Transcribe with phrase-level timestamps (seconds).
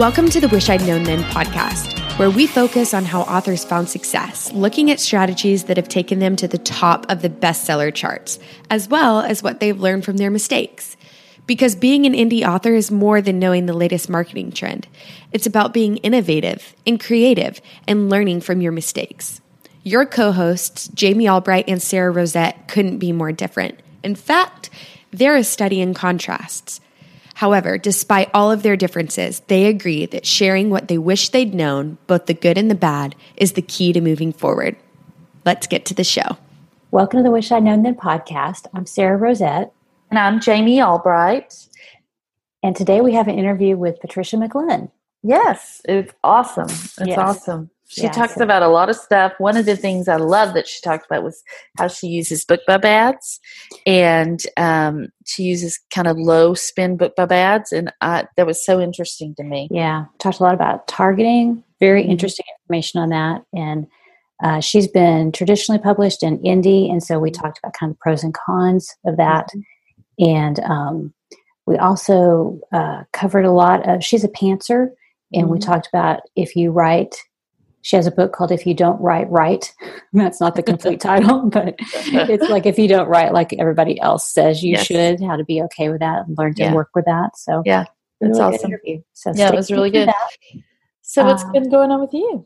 [0.00, 3.90] Welcome to the Wish I'd Known Then podcast, where we focus on how authors found
[3.90, 8.38] success, looking at strategies that have taken them to the top of the bestseller charts,
[8.70, 10.96] as well as what they've learned from their mistakes.
[11.46, 14.88] Because being an indie author is more than knowing the latest marketing trend.
[15.32, 19.42] It's about being innovative and creative and learning from your mistakes.
[19.82, 23.78] Your co hosts, Jamie Albright and Sara Rosett, couldn't be more different.
[24.02, 24.70] In fact,
[25.10, 26.80] they're a study in contrasts.
[27.40, 31.96] However, despite all of their differences, they agree that sharing what they wish they'd known,
[32.06, 34.76] both the good and the bad, is the key to moving forward.
[35.46, 36.36] Let's get to the show.
[36.90, 38.66] Welcome to the Wish I'd Known Then podcast.
[38.74, 39.70] I'm Sara Rosett.
[40.10, 41.66] And I'm Jamie Albright.
[42.62, 44.90] And today we have an interview with Patricia McLinn.
[45.22, 46.68] Yes, it's awesome.
[46.68, 47.18] It's yes.
[47.18, 47.70] awesome.
[47.90, 48.44] She yeah, talks so.
[48.44, 49.32] about a lot of stuff.
[49.38, 51.42] One of the things I love that she talked about was
[51.76, 53.40] how she uses BookBub ads,
[53.84, 58.80] and um, she uses kind of low spin BookBub ads, and I, that was so
[58.80, 59.66] interesting to me.
[59.72, 61.64] Yeah, talked a lot about targeting.
[61.80, 62.12] Very mm-hmm.
[62.12, 63.88] interesting information on that, and
[64.40, 68.22] uh, she's been traditionally published in indie, and so we talked about kind of pros
[68.22, 70.30] and cons of that, mm-hmm.
[70.30, 71.12] and um,
[71.66, 74.04] we also uh, covered a lot of.
[74.04, 74.90] She's a pantser,
[75.32, 75.54] and mm-hmm.
[75.54, 77.16] we talked about if you write
[77.82, 79.74] she has a book called If You Don't Write write
[80.12, 84.32] That's not the complete title, but it's like if you don't write like everybody else
[84.32, 84.86] says you yes.
[84.86, 86.74] should, how to be okay with that and learn to yeah.
[86.74, 87.36] work with that.
[87.36, 87.84] So yeah,
[88.20, 89.04] that's really awesome.
[89.12, 90.10] So yeah, it was really good.
[91.02, 92.44] So what's uh, been going on with you?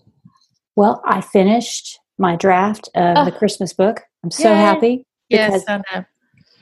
[0.77, 3.25] Well, I finished my draft of oh.
[3.25, 4.03] the Christmas book.
[4.23, 4.57] I'm so Yay.
[4.57, 5.07] happy.
[5.29, 6.05] Yes, I know.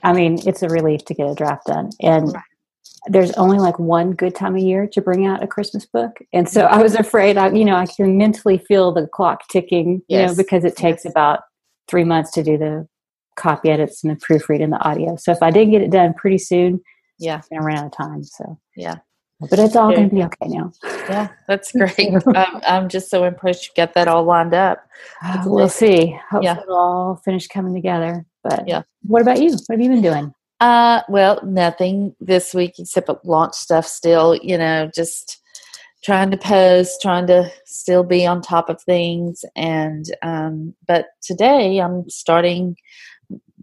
[0.02, 1.90] I mean, it's a relief to get a draft done.
[2.00, 2.42] And right
[3.06, 6.18] there's only like one good time of year to bring out a Christmas book.
[6.32, 10.02] And so I was afraid I, you know, I can mentally feel the clock ticking,
[10.08, 10.20] yes.
[10.20, 11.40] you know, because it takes about
[11.88, 12.86] three months to do the
[13.36, 15.16] copy edits and the proofread and the audio.
[15.16, 16.80] So if I did get it done pretty soon,
[17.18, 18.22] yeah, it's gonna run out of time.
[18.24, 18.96] So yeah.
[19.50, 20.72] But it's all going to be okay now.
[20.84, 22.14] Yeah, that's great.
[22.36, 24.86] I'm, I'm just so impressed you get that all lined up.
[25.20, 26.16] Uh, we'll see.
[26.30, 26.60] Hopefully yeah.
[26.60, 28.24] it'll all finish coming together.
[28.44, 28.82] But yeah.
[29.02, 29.50] what about you?
[29.50, 30.32] What have you been doing?
[30.62, 35.42] Uh, well, nothing this week except launch stuff still, you know, just
[36.04, 39.44] trying to post, trying to still be on top of things.
[39.56, 42.76] And, um, but today I'm starting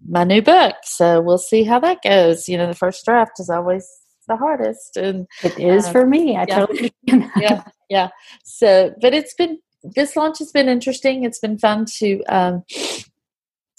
[0.09, 0.75] my new book.
[0.83, 2.49] So we'll see how that goes.
[2.49, 3.89] You know, the first draft is always
[4.27, 4.97] the hardest.
[4.97, 6.35] And it is uh, for me.
[6.35, 6.93] I yeah, totally
[7.37, 7.63] Yeah.
[7.89, 8.09] Yeah.
[8.43, 9.57] So, but it's been,
[9.95, 11.23] this launch has been interesting.
[11.23, 12.63] It's been fun to, um,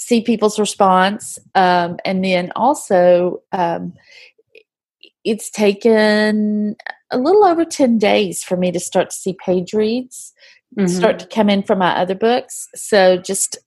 [0.00, 1.38] see people's response.
[1.54, 3.92] Um, and then also, um,
[5.24, 6.74] it's taken
[7.10, 10.32] a little over 10 days for me to start to see page reads
[10.76, 10.88] mm-hmm.
[10.88, 12.68] start to come in from my other books.
[12.74, 13.58] So just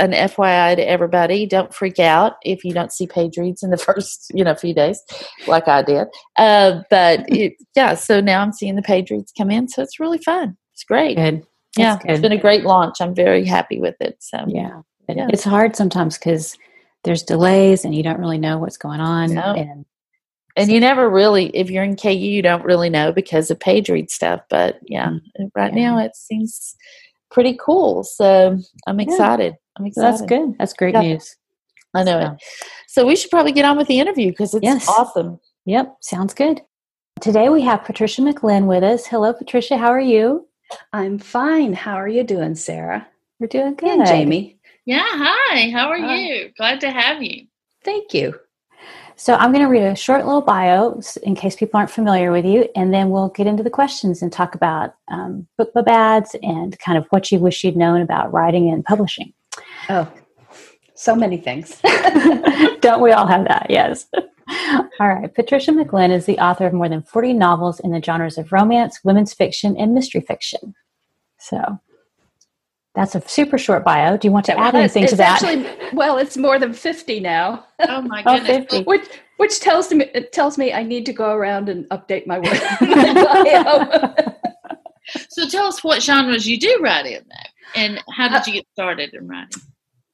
[0.00, 3.76] an FYI to everybody, don't freak out if you don't see page reads in the
[3.78, 5.00] first, you know, few days,
[5.46, 6.08] like I did.
[6.36, 10.00] Uh, but it, yeah, so now I'm seeing the page reads come in, so it's
[10.00, 10.56] really fun.
[10.72, 11.16] It's great.
[11.16, 11.46] Good.
[11.76, 12.96] yeah, it's been a great launch.
[13.00, 14.16] I'm very happy with it.
[14.20, 15.28] So yeah, yeah.
[15.30, 16.56] It's hard sometimes because
[17.04, 19.34] there's delays and you don't really know what's going on.
[19.34, 19.54] No.
[19.54, 19.84] And,
[20.56, 23.88] and you never really, if you're in KU, you don't really know because of page
[23.88, 24.40] read stuff.
[24.48, 25.44] But yeah, mm-hmm.
[25.54, 25.90] right yeah.
[25.90, 26.76] now it seems
[27.30, 28.04] pretty cool.
[28.04, 29.52] So I'm excited.
[29.52, 29.58] Yeah.
[29.76, 30.12] I'm excited.
[30.12, 30.58] That's good.
[30.58, 31.00] That's great yeah.
[31.00, 31.36] news.
[31.94, 32.32] I know so.
[32.32, 32.42] it.
[32.88, 34.88] So we should probably get on with the interview because it's yes.
[34.88, 35.40] awesome.
[35.66, 36.60] Yep, sounds good.
[37.20, 39.06] Today we have Patricia McLinn with us.
[39.06, 39.76] Hello, Patricia.
[39.76, 40.46] How are you?
[40.92, 41.72] I'm fine.
[41.72, 43.06] How are you doing, Sarah?
[43.38, 43.98] We're doing good.
[43.98, 44.53] And Jamie.
[44.86, 45.70] Yeah, hi.
[45.70, 46.16] How are hi.
[46.16, 46.52] you?
[46.56, 47.46] Glad to have you.
[47.84, 48.38] Thank you.
[49.16, 52.44] So, I'm going to read a short little bio in case people aren't familiar with
[52.44, 56.76] you, and then we'll get into the questions and talk about um, BookBub ads and
[56.80, 59.32] kind of what you wish you'd known about writing and publishing.
[59.88, 60.10] Oh,
[60.94, 61.80] so many things.
[62.80, 63.66] Don't we all have that?
[63.68, 64.06] Yes.
[65.00, 65.32] All right.
[65.34, 69.00] Patricia McLinn is the author of more than 40 novels in the genres of romance,
[69.02, 70.74] women's fiction, and mystery fiction.
[71.38, 71.80] So,
[72.94, 74.16] that's a super short bio.
[74.16, 75.42] Do you want to add anything to that?
[75.42, 77.66] Actually, well, it's more than fifty now.
[77.80, 78.66] Oh my oh, goodness!
[78.70, 82.26] Oh, which which tells me it tells me I need to go around and update
[82.26, 82.54] my work.
[85.28, 88.66] so tell us what genres you do write in, though, and how did you get
[88.72, 89.62] started in writing?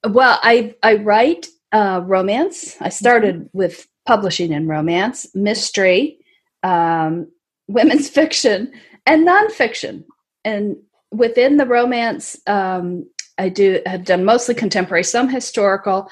[0.09, 2.77] Well, I I write uh, romance.
[2.81, 3.59] I started mm-hmm.
[3.59, 6.19] with publishing in romance, mystery,
[6.63, 7.31] um,
[7.69, 8.73] women's fiction,
[9.05, 10.05] and nonfiction.
[10.45, 10.77] And
[11.11, 13.09] within the romance, um,
[13.39, 16.11] I do have done mostly contemporary, some historical.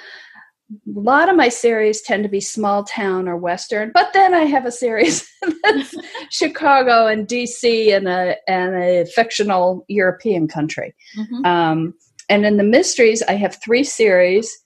[0.71, 4.45] A lot of my series tend to be small town or western, but then I
[4.45, 5.29] have a series
[5.63, 5.95] that's
[6.31, 10.95] Chicago and DC and a and a fictional European country.
[11.17, 11.45] Mm-hmm.
[11.45, 11.95] Um,
[12.29, 14.59] and in the mysteries, I have three series.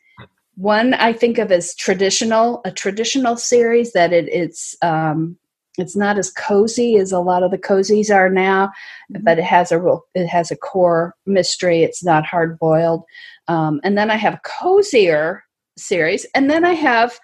[0.56, 5.38] One I think of as traditional, a traditional series that it, it's um,
[5.78, 8.66] it's not as cozy as a lot of the cozies are now,
[9.12, 9.24] Mm-hmm.
[9.24, 11.82] but it has a real it has a core mystery.
[11.82, 13.04] It's not hard boiled.
[13.48, 15.42] Um, and then I have cozier
[15.78, 17.18] series, and then I have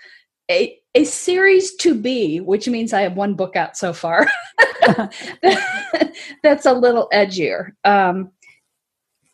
[0.51, 4.27] a a series to be, which means I have one book out so far.
[6.43, 7.71] That's a little edgier.
[7.85, 8.31] Um,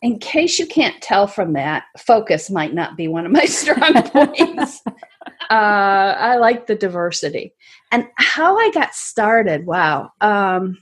[0.02, 4.02] in case you can't tell from that, focus might not be one of my strong
[4.02, 4.82] points.
[5.50, 7.54] Uh, I like the diversity.
[7.92, 10.10] And how I got started, wow.
[10.20, 10.78] Um,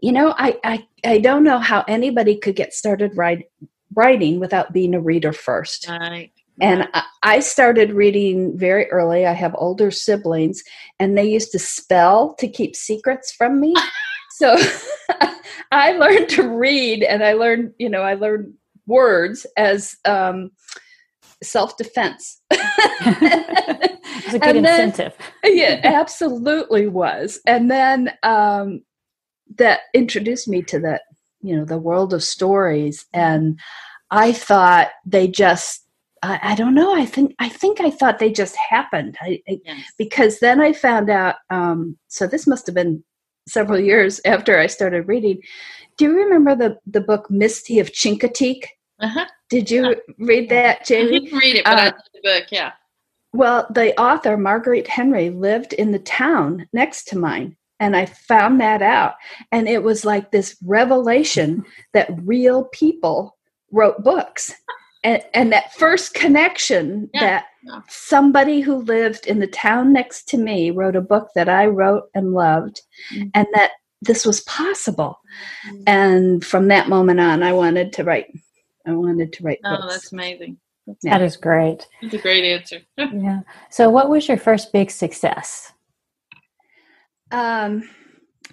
[0.00, 3.46] you know, I, I, I don't know how anybody could get started write,
[3.94, 5.88] writing without being a reader first.
[5.88, 6.32] Right.
[6.60, 9.26] And I- I started reading very early.
[9.26, 10.62] I have older siblings,
[10.98, 13.74] and they used to spell to keep secrets from me.
[14.30, 14.56] so
[15.72, 18.54] I learned to read, and I learned, you know, I learned
[18.86, 20.50] words as um,
[21.42, 22.40] self defense.
[22.50, 25.14] it's a good And then- incentive.
[25.44, 27.40] yeah, absolutely was.
[27.46, 28.82] And then um,
[29.56, 31.02] that introduced me to that,
[31.42, 33.06] you know, the world of stories.
[33.12, 33.58] And
[34.10, 35.84] I thought they just,
[36.22, 36.94] I, I don't know.
[36.94, 39.16] I think I think I thought they just happened.
[39.20, 39.84] I, I, Yes.
[39.96, 41.36] because then I found out.
[41.50, 43.04] Um, so this must have been
[43.46, 45.40] several years after I started reading.
[45.96, 48.64] Do you remember the the book Misty of Chincoteague?
[49.00, 49.26] Uh-huh.
[49.50, 51.16] Did you read that, Jamie?
[51.16, 52.44] I didn't read it, but I Uh, read the book.
[52.50, 52.72] Yeah.
[53.32, 57.56] Well, the author, Marguerite Henry, lived in the town next to mine.
[57.80, 59.14] And I found that out.
[59.52, 63.36] And it was like this revelation that real people
[63.70, 64.52] wrote books.
[65.04, 67.80] And, and that first connection Yeah, that yeah.
[67.88, 72.10] somebody who lived in the town next to me wrote a book that I wrote
[72.14, 72.82] and loved,
[73.14, 73.30] Mhm.
[73.32, 73.72] and that
[74.02, 75.20] this was possible.
[75.68, 75.82] Mhm.
[75.86, 78.26] And from that moment on, I wanted to write.
[78.88, 79.94] I wanted to write Oh, books.
[79.94, 80.56] that's amazing.
[81.02, 81.18] Yeah.
[81.18, 81.86] That is great.
[82.00, 82.80] That's a great answer.
[82.98, 83.40] Yeah.
[83.70, 85.72] So, what was your first big success?
[87.30, 87.88] Um,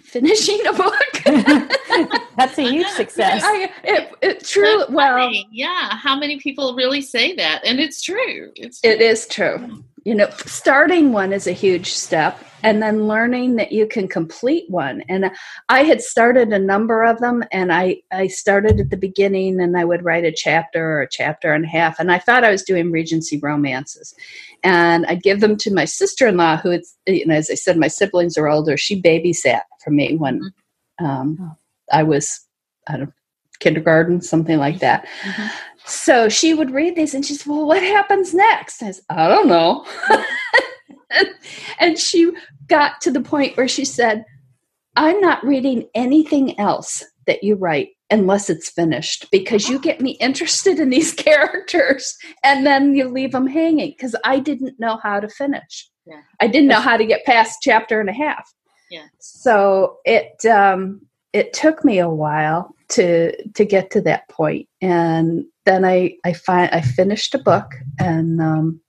[0.02, 1.22] finishing a book.
[2.36, 3.42] That's a huge success.
[3.42, 4.84] I, it, it true.
[4.90, 5.96] Well, yeah.
[5.96, 7.64] How many people really say that?
[7.64, 8.52] And it's true.
[8.56, 9.82] It's it is true.
[10.06, 14.70] You know, starting one is a huge step, and then learning that you can complete
[14.70, 15.02] one.
[15.08, 15.32] And
[15.68, 19.76] I had started a number of them, and I I started at the beginning, and
[19.76, 22.52] I would write a chapter or a chapter and a half, and I thought I
[22.52, 24.14] was doing Regency romances,
[24.62, 27.54] and I'd give them to my sister in law, who it's you know, as I
[27.54, 28.76] said, my siblings are older.
[28.76, 30.40] She babysat for me when
[31.00, 31.56] um, Oh.
[31.92, 32.46] I was
[32.88, 33.12] out of
[33.60, 35.06] kindergarten, something like that.
[35.22, 35.50] Mhm.
[35.86, 38.82] So she would read these and she said, Well, what happens next?
[38.82, 39.86] I said, I don't know.
[41.10, 41.28] and,
[41.78, 42.32] and she
[42.66, 44.24] got to the point where she said,
[44.96, 50.12] I'm not reading anything else that you write unless it's finished because you get me
[50.12, 55.20] interested in these characters and then you leave them hanging because I didn't know how
[55.20, 55.88] to finish.
[56.06, 56.20] Yeah.
[56.40, 58.48] I didn't know how to get past chapter and a half.
[58.90, 59.06] Yeah.
[59.18, 61.00] So it um,
[61.32, 66.32] it took me a while to to get to that point, and then I I
[66.32, 68.80] find I finished a book, and um,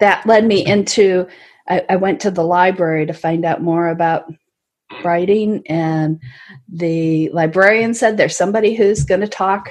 [0.00, 1.26] that led me into.
[1.68, 4.32] I, I went to the library to find out more about
[5.04, 6.20] writing, and
[6.72, 9.70] the librarian said there's somebody who's going to talk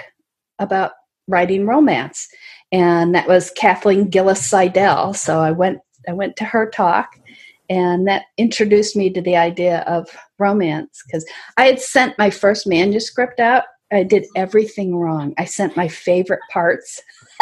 [0.59, 0.91] about
[1.27, 2.27] writing romance,
[2.71, 5.13] and that was Kathleen Gilles Seidel.
[5.13, 7.19] So I went I went to her talk,
[7.69, 10.09] and that introduced me to the idea of
[10.39, 11.25] romance because
[11.57, 13.63] I had sent my first manuscript out.
[13.91, 15.33] I did everything wrong.
[15.37, 17.01] I sent my favorite parts.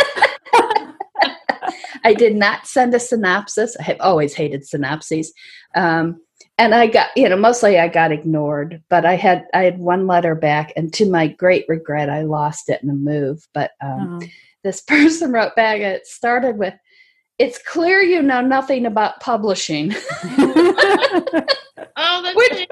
[2.04, 3.76] I did not send a synopsis.
[3.80, 5.34] I have always hated synopses.
[5.76, 6.22] Um,
[6.58, 10.08] and I got, you know, mostly I got ignored, but I had I had one
[10.08, 13.46] letter back, and to my great regret, I lost it in a move.
[13.54, 14.28] But um, Oh.
[14.64, 16.76] this person wrote back, it started with,
[17.40, 19.94] "It's clear you know nothing about publishing."
[21.98, 22.68] Oh, that's Which-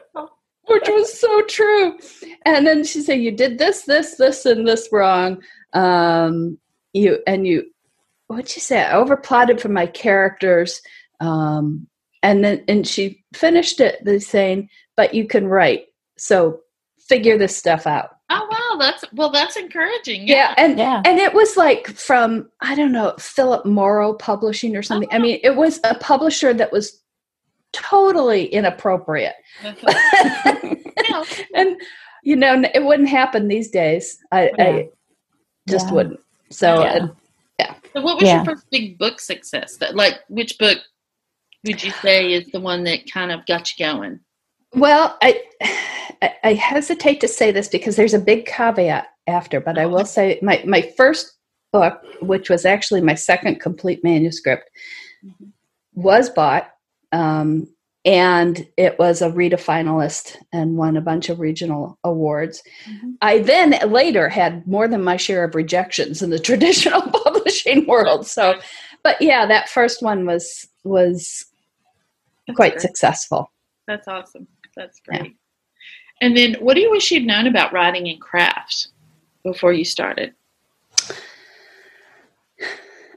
[0.66, 1.98] which was so true.
[2.46, 5.42] And then she said, "You did this, this, this, and this wrong.
[5.74, 6.58] Um,
[6.94, 7.66] you and you,
[8.28, 8.82] what'd she say?
[8.82, 10.82] I overplotted for my characters."
[11.20, 11.88] Um,
[12.22, 16.62] and then and she finished it by saying, "But you can write, so
[17.00, 18.13] figure this stuff out."
[18.74, 20.28] Oh that's well, that's encouraging.
[20.28, 21.02] Yeah, and Yeah.
[21.06, 25.10] and it was like from I don't know Philip Morrow Publishing or something.
[25.12, 25.20] I oh.
[25.20, 27.04] mean, it was a publisher that was
[27.72, 29.36] totally inappropriate.
[29.64, 30.76] Uh-huh.
[31.10, 31.24] Yeah.
[31.56, 31.76] and
[32.24, 34.90] you know it wouldn't happen these days i, I
[35.68, 35.94] just Yeah.
[35.94, 36.96] wouldn't so Yeah.
[36.96, 37.12] and-
[37.94, 38.38] So what was Yeah.
[38.38, 39.78] your first big book success?
[39.78, 40.80] That like which book
[41.66, 44.20] would you say is the one that kind of got you going?
[44.76, 45.42] well I,
[46.22, 50.06] I i hesitate to say this because there's a big caveat after but i will
[50.06, 51.34] say my my first
[51.72, 54.70] book which was actually my second complete manuscript
[55.94, 56.72] was bought
[57.12, 57.68] um
[58.06, 62.62] and it was a Rita finalist and won a bunch of regional awards.
[62.86, 63.12] Mm-hmm.
[63.22, 68.28] I then later had more than my share of rejections in the traditional publishing world.
[68.28, 68.60] So,
[69.04, 71.46] but yeah, that first one was was
[72.48, 72.82] That's quite great.
[72.82, 73.52] successful.
[73.88, 74.48] That's awesome.
[74.76, 75.24] That's great.
[75.24, 75.30] Yeah.
[76.24, 78.88] And then, what do you wish you'd known about writing and craft
[79.44, 80.34] before you started?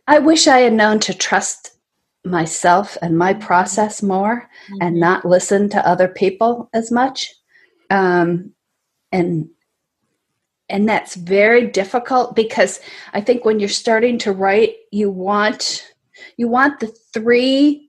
[0.08, 1.76] I wish I had known to trust
[2.24, 4.78] myself and my process more mm-hmm.
[4.80, 7.32] and not listen to other people as much
[7.90, 8.52] um,
[9.12, 9.48] and
[10.68, 12.80] and that's very difficult because
[13.12, 15.92] i think when you're starting to write you want
[16.36, 17.85] you want the three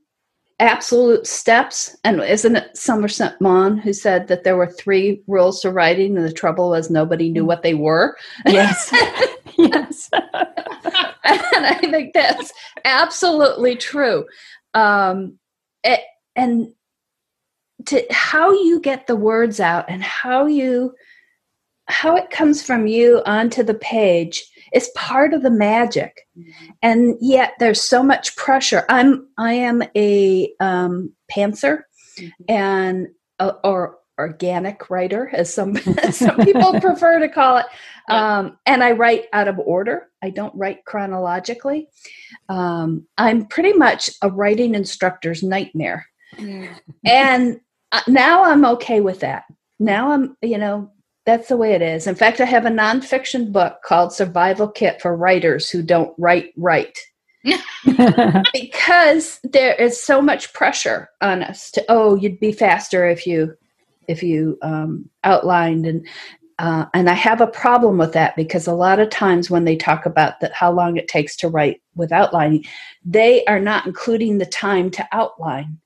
[0.60, 1.96] absolute steps.
[2.04, 6.26] And isn't it somerset maugham who said that there were three rules to writing and
[6.26, 8.18] the trouble was nobody knew what they were?
[8.46, 8.94] Yes.
[9.58, 10.10] Yes.
[10.14, 12.54] And I think that's
[12.86, 14.26] absolutely true.
[14.76, 15.40] Um,
[15.84, 16.02] it,
[16.36, 16.74] and
[17.88, 20.94] to how you get the words out and how you
[21.88, 24.44] how it comes from you onto the page
[24.74, 26.66] is part of the magic mm-hmm.
[26.82, 31.82] and yet there's so much pressure i'm i am a um, pantser
[32.18, 32.28] mm-hmm.
[32.48, 33.08] and
[33.40, 35.76] uh, or organic writer, as some
[36.12, 37.66] some people prefer to call it.
[38.10, 40.10] Um, and I write out of order.
[40.24, 41.90] I don't write chronologically.
[42.50, 46.70] Um, I'm pretty much a writing instructor's nightmare, mm.
[47.06, 47.60] and
[47.92, 49.44] uh, now I'm okay with that.
[49.80, 50.92] Now I'm, you know,
[51.28, 52.08] that's the way it is.
[52.08, 56.54] In fact, I have a nonfiction book called Survival Kit for Writers Who Don't Write
[56.56, 56.98] Right.
[58.54, 63.56] because there is so much pressure on us to oh you'd be faster if you
[64.10, 66.06] if you um, outlined and
[66.60, 69.76] uh, and I have a problem with that because a lot of times when they
[69.76, 72.66] talk about that how long it takes to write with outlining,
[73.06, 75.78] they are not including the time to outline.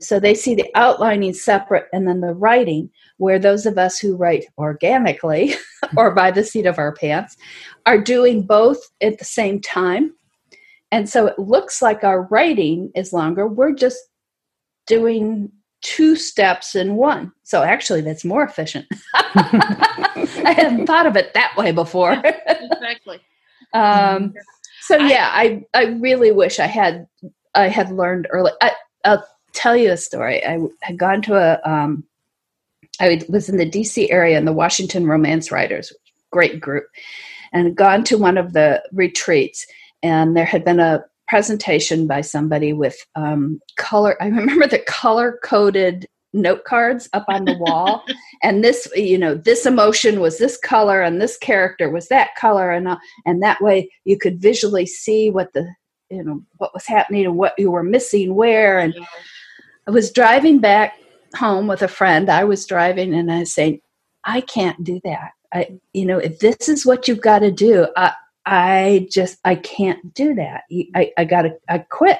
[0.00, 4.16] So they see the outlining separate and then the writing, where those of us who
[4.16, 5.54] write organically
[5.96, 7.36] or by the seat of our pants
[7.86, 10.14] are doing both at the same time.
[10.90, 13.46] And so it looks like our writing is longer.
[13.46, 13.98] We're just
[14.86, 15.50] doing
[15.82, 17.32] two steps in one.
[17.42, 18.86] So actually, that's more efficient.
[19.14, 22.12] I hadn't thought of it that way before.
[22.24, 23.20] exactly.
[23.72, 24.34] Um,
[24.82, 27.08] so yeah, I I really wish I had
[27.56, 28.52] I had learned early.
[28.62, 28.70] I,
[29.04, 29.24] will
[29.54, 30.44] tell you a story.
[30.44, 32.04] I had gone to a um,
[33.00, 34.10] I was in the D.C.
[34.10, 35.92] area in the Washington Romance Writers,
[36.30, 36.84] great group,
[37.52, 39.66] and gone to one of the retreats.
[40.02, 44.16] And there had been a presentation by somebody with um, color.
[44.20, 48.04] I remember the color coded note cards up on the wall
[48.42, 52.72] and this you know this emotion was this color and this character was that color
[52.72, 55.64] and uh, and that way you could visually see what the
[56.10, 58.94] you know what was happening and what you were missing where and
[59.86, 60.94] i was driving back
[61.36, 63.80] home with a friend i was driving and i was saying
[64.24, 67.86] i can't do that i you know if this is what you've got to do
[67.96, 68.12] I,
[68.46, 70.64] I just I can't do that.
[70.94, 72.18] I, I gotta I quit.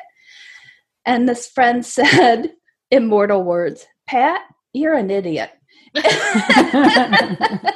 [1.05, 2.53] And this friend said
[2.91, 4.43] immortal words, Pat,
[4.73, 5.51] you're an idiot.
[5.95, 6.05] and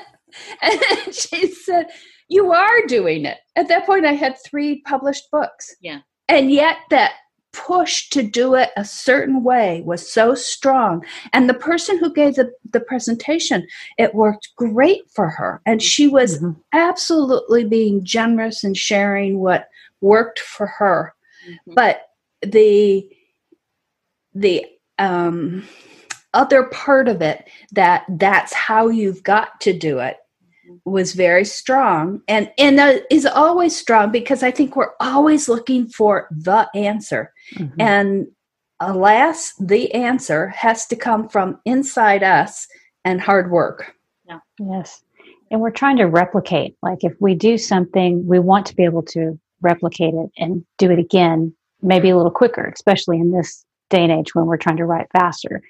[1.12, 1.86] she said,
[2.28, 3.38] You are doing it.
[3.56, 5.74] At that point I had three published books.
[5.80, 6.00] Yeah.
[6.28, 7.12] And yet that
[7.66, 12.36] push to do it a certain way was so strong and the person who gave
[12.36, 13.66] the, the presentation
[13.98, 16.52] it worked great for her and she was mm-hmm.
[16.72, 19.68] absolutely being generous and sharing what
[20.00, 21.14] worked for her
[21.48, 21.74] mm-hmm.
[21.74, 22.02] but
[22.42, 23.08] the
[24.34, 24.64] the
[24.98, 25.66] um
[26.34, 30.18] other part of it that that's how you've got to do it
[30.84, 32.22] was very strong.
[32.28, 37.32] And and uh, is always strong because i think we're always looking for the answer.
[37.54, 37.80] Mm-hmm.
[37.80, 38.26] and
[38.80, 42.66] alas the answer has to come from inside us
[43.04, 43.94] and hard work.
[44.26, 44.38] Yeah.
[44.58, 45.02] yes.
[45.50, 46.76] And we're trying to replicate.
[46.82, 50.90] Like if we do something we want to be able to replicate it and do
[50.90, 54.76] it again maybe a little quicker especially in this day and age when we're trying
[54.76, 55.62] to write faster.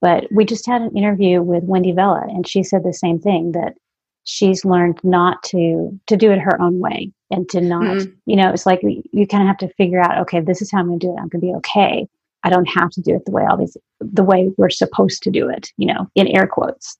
[0.00, 3.52] But we just had an interview with wendy vella and she said the same thing
[3.52, 3.74] that
[4.24, 8.10] she's learned not to to do it her own way and to not mm-hmm.
[8.26, 10.78] you know it's like you kind of have to figure out okay this is how
[10.78, 11.16] i'm going to do it.
[11.20, 12.08] I'm going to be okay.
[12.42, 15.30] I don't have to do it the way all these the way we're supposed to
[15.30, 16.96] do it you know in air quotes.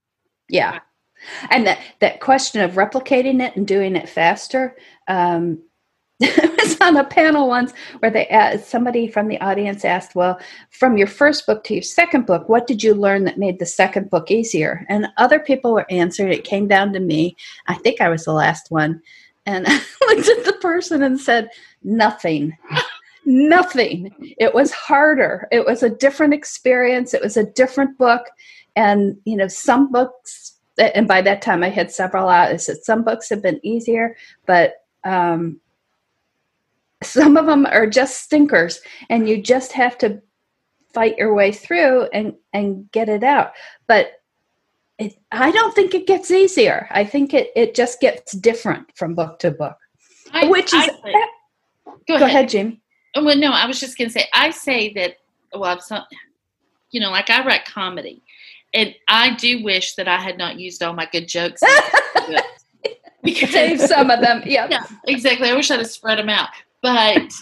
[0.49, 0.81] Yeah.
[1.51, 4.77] And that that question of replicating it and doing it faster
[5.09, 5.63] um,
[6.23, 10.39] I was on a panel once where they somebody from the audience asked, "Well,
[10.71, 13.67] from your first book to your second book, what did you learn that made the
[13.67, 16.33] second book easier?" And other people were answering.
[16.33, 17.37] It came down to me.
[17.67, 19.03] I think I was the last one,
[19.45, 21.51] and I looked at the person and said,
[21.83, 22.57] "Nothing."
[23.27, 24.15] nothing.
[24.39, 25.49] It was harder.
[25.51, 27.15] It was a different experience.
[27.15, 28.23] It was a different book.
[28.77, 32.83] And, you know, some books, and by that time I had several out, I said
[32.83, 34.17] some books have been easier,
[34.47, 35.61] but um,
[37.05, 38.81] some of them are just stinkers.
[39.09, 40.21] And you just have to
[40.93, 43.53] fight your way through and, and get it out.
[43.87, 44.13] But
[44.99, 46.87] it, I don't think it gets easier.
[46.91, 49.77] I think it, it just gets different from book to book.
[50.33, 50.89] I, which is.
[51.05, 51.13] I,
[51.87, 52.81] go, go ahead, ahead Jamie.
[53.17, 55.17] Oh, well, no, I was just going to say, I say that,
[55.53, 56.05] well, I've some,
[56.91, 58.23] you know, like I write comedy,
[58.73, 61.63] and I do wish that I had not used all my good jokes.
[63.23, 64.43] because save some of them.
[64.45, 65.49] Yeah, exactly.
[65.49, 66.49] I wish I'd have spread them out,
[66.85, 67.33] but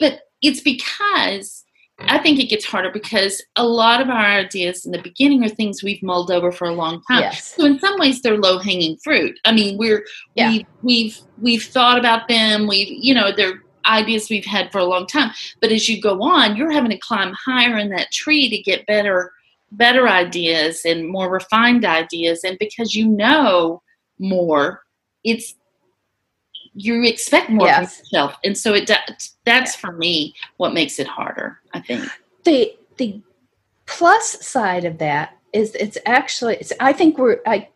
[0.00, 1.64] but it's because
[2.00, 5.48] I think it gets harder because a lot of our ideas in the beginning are
[5.48, 7.20] things we've mulled over for a long time.
[7.20, 7.54] Yes.
[7.54, 9.38] So in some ways they're low hanging fruit.
[9.44, 10.48] I mean, we're yeah.
[10.48, 12.66] we've we've we've thought about them.
[12.66, 15.32] We've you know they're ideas we've had for a long time.
[15.60, 18.86] But as you go on, you're having to climb higher in that tree to get
[18.86, 19.30] better
[19.70, 22.42] better ideas and more refined ideas.
[22.42, 23.82] And because you know
[24.18, 24.82] more,
[25.24, 25.54] it's
[26.74, 27.96] you expect more yes.
[27.96, 28.90] from yourself, and so it
[29.44, 31.58] that's for me what makes it harder.
[31.74, 32.08] I think
[32.44, 33.20] the the
[33.86, 37.68] plus side of that is it's actually it's, I think we're I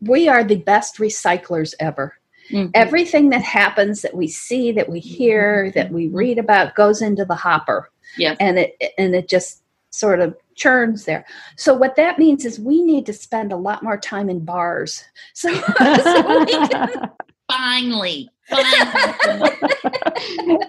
[0.00, 2.14] we are the best recyclers ever
[2.50, 2.70] Mm-hmm.
[2.74, 6.16] Everything that happens that we see, that we hear, that we mm-hmm.
[6.16, 7.90] read about goes into the hopper.
[8.16, 8.36] Yeah.
[8.40, 11.24] And it and it just sort of churns there.
[11.56, 15.04] So what that means is we need to spend a lot more time in bars.
[15.34, 17.10] So, so can...
[17.50, 18.28] finally.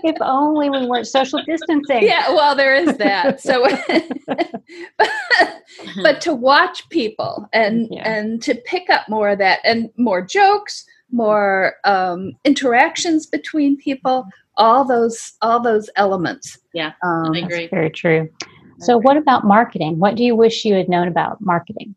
[0.04, 2.04] If only we weren't social distancing.
[2.04, 3.42] Yeah, well, there is that.
[3.42, 3.68] So,
[4.28, 4.52] but,
[6.04, 8.10] but, to watch people and yeah.
[8.10, 14.26] and to pick up more of that and more jokes, more um, interactions between people
[14.58, 18.30] all those all those elements yeah um, i agree very true
[18.80, 21.96] so what about marketing what do you wish you had known about marketing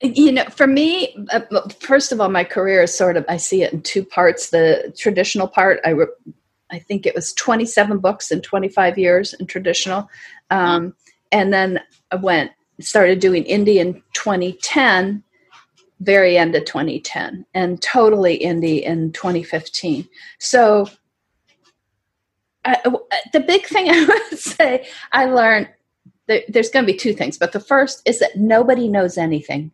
[0.00, 1.40] you know for me uh,
[1.80, 4.92] first of all my career is sort of i see it in two parts the
[4.98, 6.06] traditional part i re-
[6.70, 10.08] i think it was 27 books in 25 years in traditional
[10.50, 10.94] um,
[11.32, 11.80] and then
[12.10, 15.22] i went started doing indie in 2010
[16.00, 20.06] very end of 2010 and totally indie in 2015.
[20.38, 20.88] So
[22.64, 22.78] I,
[23.32, 25.68] the big thing I would say I learned
[26.26, 29.70] there's going to be two things, but the first is that nobody knows anything.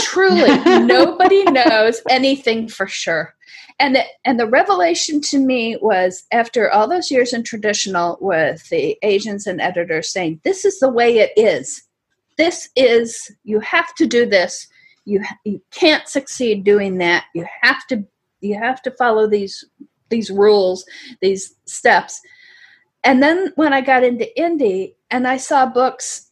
[0.00, 3.34] Truly, nobody knows anything for sure.
[3.80, 8.68] And the, and the revelation to me was after all those years in traditional with
[8.68, 11.82] the agents and editors saying, "This is the way it is.
[12.36, 14.68] This is you have to do this
[15.04, 18.04] you you can't succeed doing that you have to
[18.40, 19.64] you have to follow these
[20.08, 20.84] these rules
[21.20, 22.20] these steps
[23.04, 26.30] and then when i got into indie and i saw books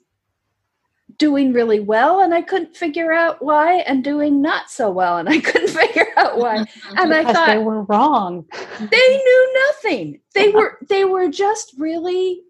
[1.19, 5.29] doing really well and i couldn't figure out why and doing not so well and
[5.29, 6.65] i couldn't figure out why.
[6.97, 8.45] And i thought they were wrong.
[8.79, 10.21] They knew nothing.
[10.35, 12.43] They were they were just really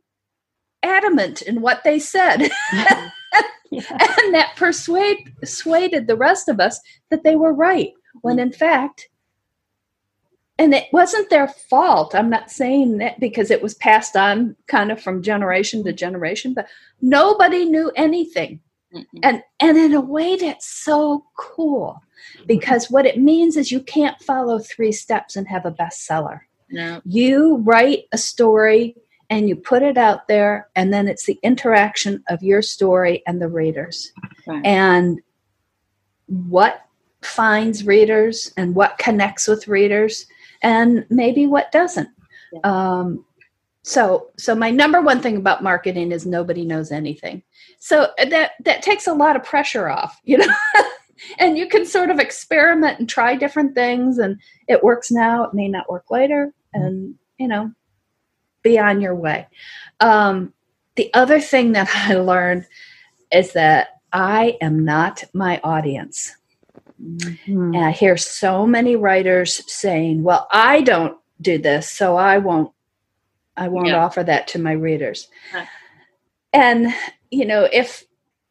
[0.83, 2.51] adamant in what they said.
[3.73, 6.79] And that persuade, persuaded the rest of us
[7.11, 8.43] that they were right, when mm.
[8.43, 9.09] in fact,
[10.59, 12.15] and it wasn't their fault.
[12.15, 16.55] I'm not saying that because it was passed on kind of from generation to generation,
[16.55, 16.67] but
[17.01, 18.61] nobody knew anything.
[18.95, 19.19] Mm-hmm.
[19.23, 22.03] And and in a way that's so cool
[22.47, 26.41] because what it means is you can't follow three steps and have a bestseller.
[26.71, 27.01] No.
[27.05, 28.95] You write a story
[29.31, 33.41] and you put it out there and then it's the interaction of your story and
[33.41, 34.13] the readers
[34.47, 34.65] right.
[34.65, 35.21] and
[36.27, 36.83] what
[37.23, 40.27] finds readers and what connects with readers
[40.63, 42.09] and maybe what doesn't
[42.53, 42.61] yeah.
[42.65, 43.25] um,
[43.83, 47.43] so so my number one thing about marketing is nobody knows anything
[47.79, 50.55] so that that takes a lot of pressure off you know
[51.39, 55.55] and you can sort of experiment and try different things and it works now it
[55.55, 57.71] may not work later and you know
[58.63, 59.47] be on your way.
[60.01, 60.53] Um,
[60.97, 62.67] the other thing that I learned
[63.33, 66.37] is that I am not my audience.
[67.03, 67.75] Mm-hmm.
[67.75, 72.73] And I hear so many writers saying, "Well, I don't do this, so I won't
[73.57, 74.05] I won't yeah.
[74.05, 75.65] offer that to my readers." Huh.
[76.53, 76.95] And
[77.31, 78.05] you know, if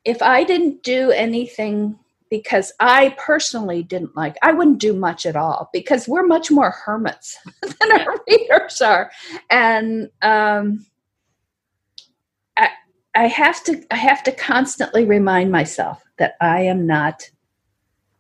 [0.03, 1.97] if I didn't do anything
[2.31, 4.37] because I personally didn't like.
[4.41, 9.11] I wouldn't do much at all because we're much more hermits than our readers are,
[9.51, 10.85] and um,
[12.57, 12.69] I,
[13.13, 17.29] I have to I have to constantly remind myself that I am not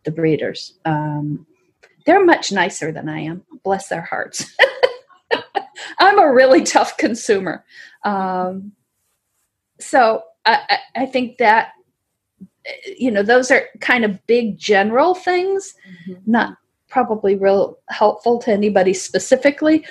[0.03, 0.73] the breeders.
[0.85, 1.45] Um,
[2.05, 3.43] they're much nicer than I am.
[3.63, 4.45] Bless their hearts.
[5.99, 7.63] I'm a really tough consumer.
[8.03, 8.71] Um,
[9.79, 11.73] so I, I, think that
[12.97, 15.73] you know those are kind of big general things,
[16.07, 16.31] mm-hmm.
[16.31, 16.57] not
[16.89, 19.85] probably real helpful to anybody specifically.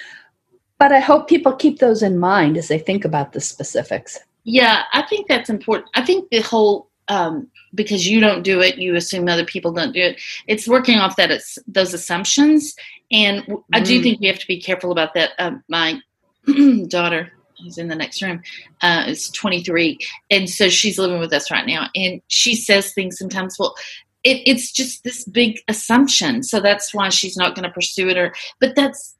[0.78, 4.18] But I hope people keep those in mind as they think about the specifics.
[4.44, 5.90] Yeah, I think that's important.
[5.94, 9.92] I think the whole um, because you don't do it, you assume other people don't
[9.92, 10.20] do it.
[10.46, 12.74] It's working off that it's those assumptions,
[13.10, 13.62] and mm.
[13.72, 14.02] I do mm.
[14.02, 15.30] think we have to be careful about that.
[15.38, 16.00] Uh, my
[16.88, 18.42] daughter, who's in the next room,
[18.82, 19.98] uh, is 23,
[20.30, 23.56] and so she's living with us right now, and she says things sometimes.
[23.58, 23.74] Well,
[24.22, 28.18] it, it's just this big assumption, so that's why she's not going to pursue it.
[28.18, 29.16] Or, but that's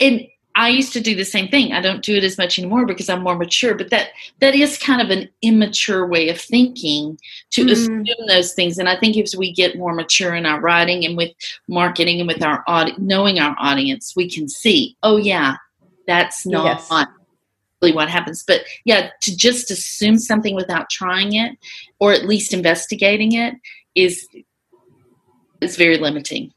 [0.00, 0.22] and
[0.60, 1.72] I used to do the same thing.
[1.72, 4.76] I don't do it as much anymore because I'm more mature, but that that is
[4.76, 7.18] kind of an immature way of thinking
[7.52, 7.70] to mm.
[7.70, 8.76] assume those things.
[8.76, 11.32] And I think as we get more mature in our writing and with
[11.66, 15.56] marketing and with our audi- knowing our audience, we can see, oh yeah,
[16.06, 17.06] that's not yes.
[17.80, 18.44] really what happens.
[18.46, 21.56] But yeah, to just assume something without trying it
[22.00, 23.54] or at least investigating it
[23.94, 24.28] is
[25.62, 26.52] is very limiting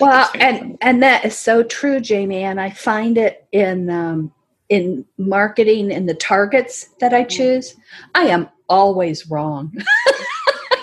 [0.00, 4.32] well and and that is so true jamie and i find it in um,
[4.68, 7.76] in marketing in the targets that i choose
[8.14, 9.72] i am always wrong.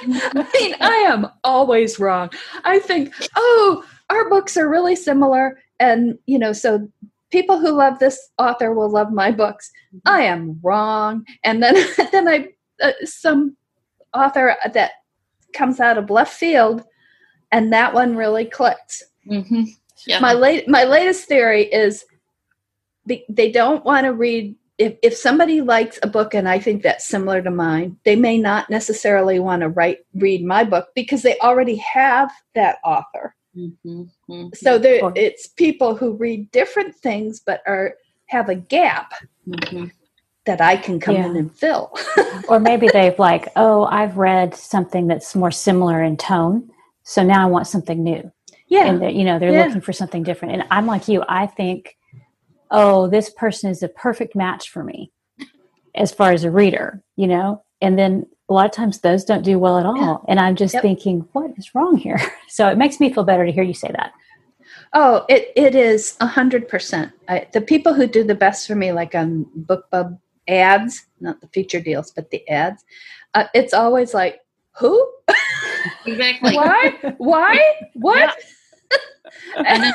[0.07, 2.29] I mean i am always wrong.
[2.63, 6.87] I think oh our books are really similar and you know so
[7.31, 9.71] people who love this author will love my books.
[10.05, 11.75] I am wrong and then
[12.11, 12.49] then i
[12.81, 13.55] uh, some
[14.13, 14.91] author that
[15.53, 16.83] comes out of left field
[17.55, 19.01] and that one really clicked.
[19.25, 19.63] Mm-hmm.
[20.05, 20.19] Yeah.
[20.19, 22.05] My late my latest theory is
[23.07, 27.07] they don't want to read if, if somebody likes a book and I think that's
[27.07, 31.37] similar to mine, they may not necessarily want to write read my book because they
[31.39, 33.33] already have that author.
[33.55, 34.03] Mm-hmm.
[34.29, 34.47] Mm-hmm.
[34.53, 37.95] So there, it's people who read different things but are
[38.27, 39.13] have a gap
[39.47, 39.85] mm-hmm.
[40.45, 41.27] that I can come yeah.
[41.27, 41.95] in and fill.
[42.49, 46.69] or maybe they've like, oh, I've read something that's more similar in tone,
[47.05, 48.31] so now I want something new.
[48.67, 48.87] Yeah.
[48.87, 49.65] And you know, they're yeah.
[49.65, 50.55] looking for something different.
[50.55, 51.95] And I'm like you, I think,
[52.71, 55.11] oh, this person is a perfect match for me
[55.93, 57.63] as far as a reader, you know?
[57.79, 59.95] And then a lot of times those don't do well at all.
[59.97, 60.17] Yeah.
[60.27, 60.81] And I'm just yep.
[60.81, 62.19] thinking, what is wrong here?
[62.47, 64.13] So it makes me feel better to hear you say that.
[64.93, 67.11] Oh, it, it is a hundred percent.
[67.27, 71.81] The people who do the best for me, like on BookBub ads, not the feature
[71.81, 72.85] deals, but the ads,
[73.33, 74.39] uh, it's always like,
[74.77, 75.11] who?
[76.05, 76.55] Exactly.
[76.55, 77.15] Why?
[77.17, 77.89] Why?
[77.93, 78.35] What?
[79.57, 79.93] and,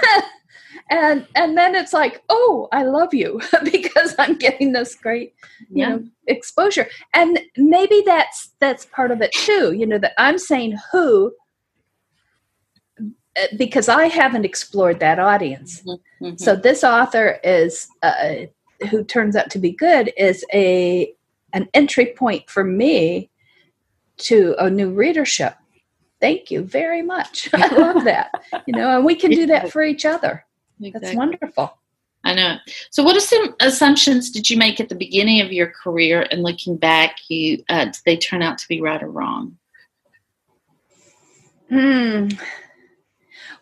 [0.91, 5.35] and and then it's like, oh, I love you because I'm getting this great,
[5.71, 5.89] you yeah.
[5.91, 6.89] know, exposure.
[7.15, 9.73] And maybe that's that's part of it too.
[9.73, 11.33] You know, that I'm saying who
[13.01, 15.81] uh, because I haven't explored that audience.
[15.83, 16.25] Mm-hmm.
[16.25, 16.37] mm-hmm.
[16.37, 18.47] So this author is uh,
[18.91, 21.15] who turns out to be good is a
[21.53, 23.31] an entry point for me
[24.19, 25.55] to a new readership.
[26.21, 27.49] Thank you very much.
[27.55, 28.31] I love that.
[28.67, 30.45] You know, and we can do that for each other.
[30.81, 31.01] Exactly.
[31.01, 31.77] That's wonderful.
[32.23, 32.57] I know.
[32.91, 36.43] So, what are some assumptions did you make at the beginning of your career, and
[36.43, 39.57] looking back, you uh, did they turn out to be right or wrong?
[41.71, 42.29] Hmm.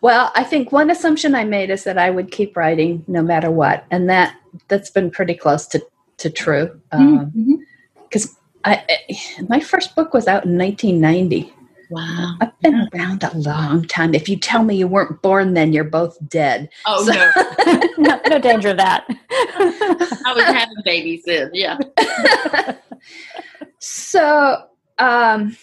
[0.01, 3.51] Well, I think one assumption I made is that I would keep writing no matter
[3.51, 4.35] what, and that
[4.67, 5.81] that's been pretty close to
[6.17, 6.81] to true.
[6.91, 9.45] Because um, mm-hmm.
[9.47, 11.53] my first book was out in 1990.
[11.89, 12.35] Wow.
[12.39, 14.13] I've been around a long time.
[14.13, 16.69] If you tell me you weren't born then, you're both dead.
[16.85, 17.13] Oh, so.
[17.13, 17.81] no.
[18.09, 18.21] no.
[18.27, 18.39] no.
[18.39, 19.05] danger of that.
[19.29, 21.79] I was having babies then, yeah.
[23.79, 24.63] so
[24.99, 25.57] um,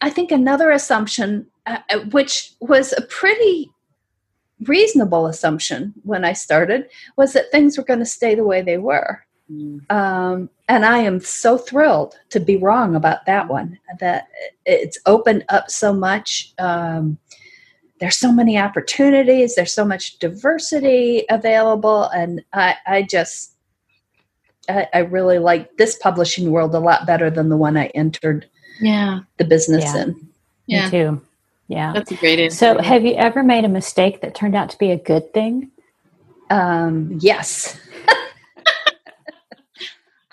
[0.00, 3.70] I think another assumption, uh, uh, which was a pretty
[4.62, 8.78] reasonable assumption when I started, was that things were going to stay the way they
[8.78, 9.25] were.
[9.50, 9.90] Mm.
[9.90, 13.78] Um, and I am so thrilled to be wrong about that one.
[14.00, 14.28] That
[14.64, 16.52] it's opened up so much.
[16.58, 17.18] Um,
[18.00, 19.54] there's so many opportunities.
[19.54, 23.54] There's so much diversity available, and I, I just,
[24.68, 28.46] I, I, really like this publishing world a lot better than the one I entered.
[28.80, 30.02] Yeah, the business yeah.
[30.02, 30.28] in.
[30.66, 30.84] Yeah.
[30.84, 31.20] Me too.
[31.68, 32.56] Yeah, that's a great answer.
[32.56, 35.70] So, have you ever made a mistake that turned out to be a good thing?
[36.50, 37.80] Um, yes.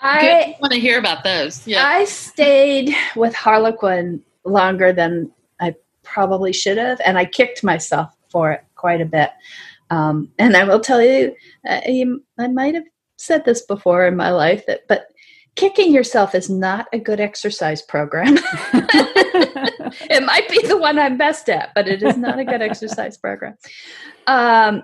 [0.04, 1.66] I want to hear about those.
[1.66, 1.84] Yeah.
[1.84, 8.52] I stayed with Harlequin longer than I probably should have, and I kicked myself for
[8.52, 9.30] it quite a bit.
[9.90, 11.34] Um, and I will tell you,
[11.86, 12.84] you, I might have
[13.16, 15.06] said this before in my life that, but
[15.56, 18.36] kicking yourself is not a good exercise program.
[20.10, 23.16] it might be the one I'm best at, but it is not a good exercise
[23.16, 23.56] program.
[24.26, 24.82] Um,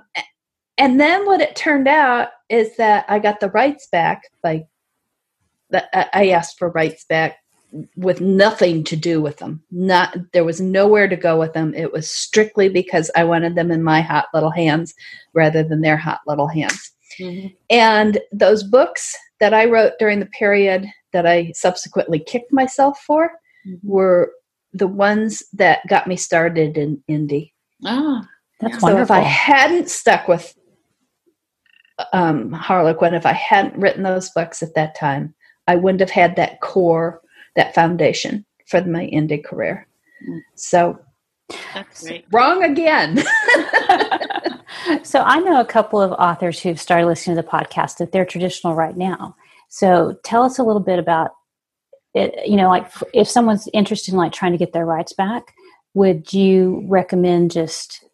[0.79, 4.65] and then what it turned out is that I got the rights back by
[5.73, 7.39] I asked for rights back
[7.97, 9.63] with nothing to do with them.
[9.71, 11.75] Not there was nowhere to go with them.
[11.75, 14.95] It was strictly because I wanted them in my hot little hands
[15.35, 16.93] rather than their hot little hands.
[17.19, 17.49] Mm-hmm.
[17.69, 23.33] And those books that I wrote during the period that I subsequently kicked myself for
[23.67, 23.89] mm-hmm.
[23.89, 24.33] were
[24.73, 27.53] the ones that got me started in indie.
[27.85, 28.27] Ah,
[28.61, 29.03] that's so wonderful.
[29.03, 30.55] if I hadn't stuck with
[32.13, 35.35] um, Harlequin, if I hadn't written those books at that time,
[35.67, 37.21] I wouldn't have had that core,
[37.57, 39.87] that foundation for my indie career.
[40.29, 40.41] Mm.
[40.55, 40.99] So
[41.75, 42.25] that's great.
[42.33, 43.19] Wrong again.
[45.03, 48.25] so I know a couple of authors who've started listening to the podcast that they're
[48.25, 49.37] traditional right now.
[49.69, 51.33] So tell us a little bit about
[52.15, 52.47] it.
[52.49, 55.55] You know, like if someone's interested in like trying to get their rights back,
[55.95, 58.05] would you recommend just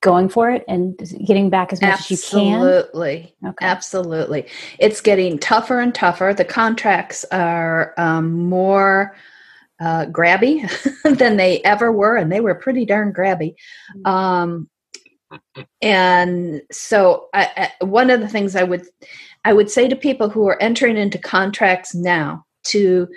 [0.00, 2.14] going for it and getting back as much absolutely.
[2.14, 2.54] as you can?
[2.54, 3.34] Absolutely.
[3.44, 3.66] Okay.
[3.66, 4.46] Absolutely.
[4.78, 6.34] It's getting tougher and tougher.
[6.34, 9.16] The contracts are um, more
[9.80, 10.68] uh, grabby
[11.18, 13.54] than they ever were, and they were pretty darn grabby.
[13.96, 14.06] Mm-hmm.
[14.06, 14.70] Um,
[15.82, 18.86] and so, I, I, one of the things I would
[19.44, 23.08] I would say to people who are entering into contracts now to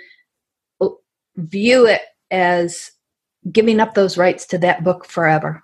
[1.36, 2.92] view it as
[3.50, 5.62] giving up those rights to that book forever.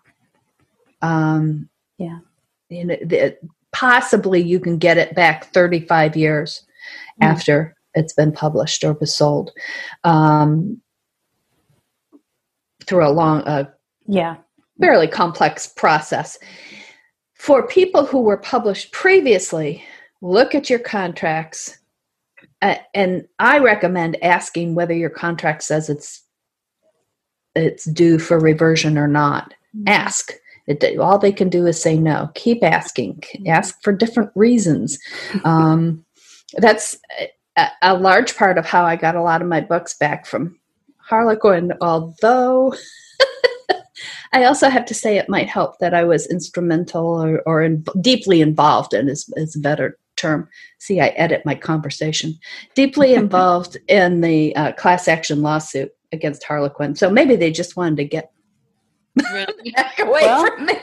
[1.02, 2.18] Um, yeah,
[2.68, 3.36] you know, the,
[3.72, 6.64] possibly you can get it back 35 years
[7.22, 7.26] mm.
[7.26, 9.50] after it's been published or was sold
[10.04, 10.80] um,
[12.86, 13.64] through a long, uh,
[14.06, 14.36] yeah,
[14.80, 16.38] fairly complex process.
[17.34, 19.84] For people who were published previously,
[20.20, 21.78] look at your contracts.
[22.62, 26.22] Uh, and I recommend asking whether your contract says it's
[27.54, 29.54] it's due for reversion or not.
[29.74, 29.88] Mm-hmm.
[29.88, 30.32] Ask.
[30.66, 32.30] It, all they can do is say no.
[32.34, 33.22] Keep asking.
[33.46, 34.98] Ask for different reasons.
[35.44, 36.04] Um,
[36.58, 36.98] that's
[37.56, 40.58] a, a, large part of how I got a lot of my books back from
[40.98, 42.74] Harlequin, although
[44.32, 47.84] I also have to say it might help that I was instrumental or, or in,
[48.00, 50.48] deeply involved in is, is a better term.
[50.78, 52.34] See, I edit my conversation.
[52.74, 56.94] Deeply involved in the uh, class action lawsuit against Harlequin.
[56.94, 58.32] So maybe they just wanted to get
[59.16, 60.76] back away well, from me.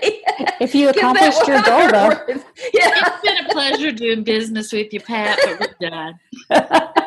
[0.59, 2.41] if you accomplished your goal, though.
[2.73, 2.91] Yeah.
[2.93, 6.19] It's been a pleasure doing business with you, Pat, but we're done.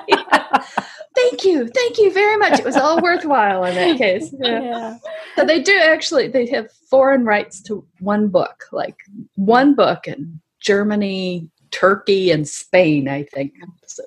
[0.08, 0.64] yeah.
[1.16, 1.66] Thank you.
[1.68, 2.58] Thank you very much.
[2.58, 4.34] It was all worthwhile in that case.
[4.38, 4.60] Yeah.
[4.60, 4.98] yeah.
[5.34, 8.96] So they do actually, they have foreign rights to one book, like
[9.36, 13.54] one book in Germany, Turkey, and Spain, I think.
[13.86, 14.02] So,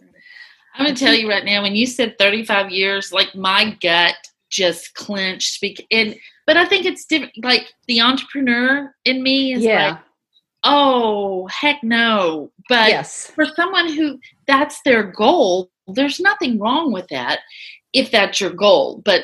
[0.75, 4.15] I'm going to tell you right now, when you said 35 years, like my gut
[4.49, 5.53] just clenched.
[5.53, 7.33] Speak and but I think it's different.
[7.43, 9.89] Like the entrepreneur in me is yeah.
[9.89, 9.99] like,
[10.63, 12.51] oh heck no.
[12.67, 13.31] But yes.
[13.31, 17.39] for someone who that's their goal, there's nothing wrong with that
[17.93, 19.01] if that's your goal.
[19.03, 19.23] But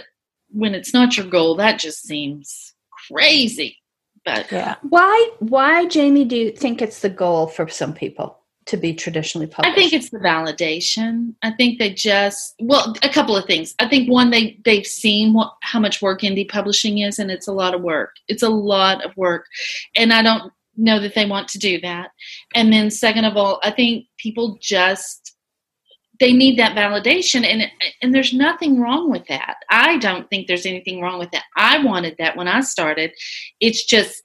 [0.52, 2.74] when it's not your goal, that just seems
[3.08, 3.78] crazy.
[4.24, 8.40] But yeah, why why Jamie do you think it's the goal for some people?
[8.67, 9.71] To be traditionally published?
[9.71, 11.36] I think it's the validation.
[11.43, 13.75] I think they just well, a couple of things.
[13.80, 17.47] I think one they they've seen what, how much work indie publishing is, and it's
[17.47, 18.15] a lot of work.
[18.28, 19.45] It's a lot of work,
[19.95, 22.12] and I don't know that they want to do that.
[22.54, 25.36] And then second of all, I think people just
[26.19, 27.69] they need that validation and
[28.01, 29.58] and there's nothing wrong with that.
[29.69, 31.43] I don't think there's anything wrong with that.
[31.58, 33.12] I wanted that when I started.
[33.60, 34.23] It's just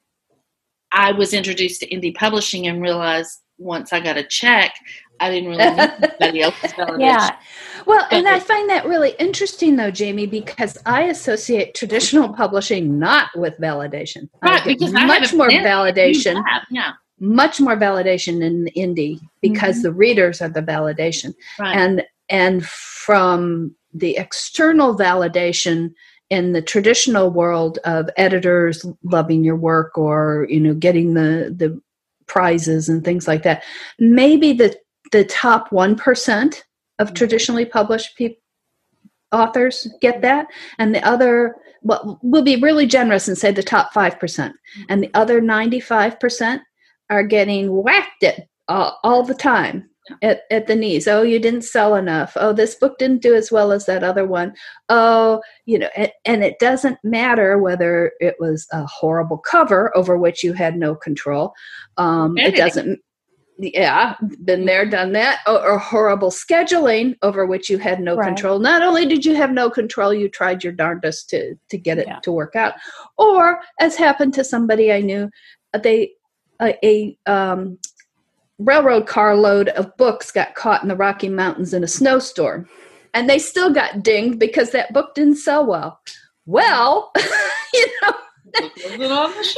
[0.92, 4.74] I was introduced to indie publishing and realized once I got a check,
[5.20, 7.00] I didn't really need anybody else's validation.
[7.00, 7.36] Yeah.
[7.86, 13.28] Well, and I find that really interesting though, Jamie, because I associate traditional publishing not
[13.36, 14.28] with validation.
[14.42, 16.42] Right, because much more validation.
[16.70, 16.92] yeah.
[17.22, 19.82] Much more validation in indie because mm-hmm.
[19.82, 21.34] the readers are the validation.
[21.58, 21.76] Right.
[21.76, 25.92] And and from the external validation
[26.30, 31.78] in the traditional world of editors loving your work or you know getting the the
[32.30, 33.62] prizes and things like that.
[33.98, 34.74] Maybe the
[35.12, 36.64] the top one percent
[36.98, 37.14] of mm-hmm.
[37.14, 38.36] traditionally published pe-
[39.32, 40.46] authors get that,
[40.78, 44.86] and the other well, we'll be really generous and say the top five percent, mm-hmm.
[44.88, 46.62] and the other ninety five percent
[47.10, 49.89] are getting whacked at uh, all the time
[50.22, 51.06] at, at the knees.
[51.06, 52.36] Oh, you didn't sell enough.
[52.36, 54.54] Oh, this book didn't do as well as that other one.
[54.88, 60.16] Oh, you know, and, and it doesn't matter whether it was a horrible cover over
[60.16, 61.52] which you had no control.
[61.96, 63.00] Um, it doesn't.
[63.62, 68.28] Yeah, been there, done that, or, or, horrible scheduling over which you had no right.
[68.28, 68.58] control.
[68.58, 72.06] Not only did you have no control, you tried your darndest to to get it
[72.06, 72.20] yeah.
[72.20, 72.72] to work out.
[73.18, 75.28] Or, as happened to somebody I knew,
[75.74, 76.12] they
[76.60, 77.78] a, a um,
[78.60, 82.68] railroad carload of books got caught in the Rocky Mountains in a snowstorm.
[83.12, 86.00] And they still got dinged because that book didn't sell well.
[86.46, 87.10] Well,
[87.74, 88.12] you know,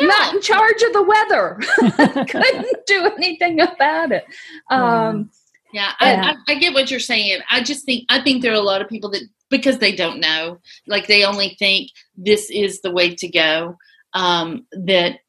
[0.01, 1.61] not in charge of the weather.
[2.29, 4.25] Couldn't do anything about it.
[4.71, 5.31] Um,
[5.73, 7.41] yeah, I, I, I, get what you're saying.
[7.51, 10.21] I just think I think there are a lot of people that because they don't
[10.21, 13.77] know, like they only think this is the way to go.
[14.13, 15.21] Um, that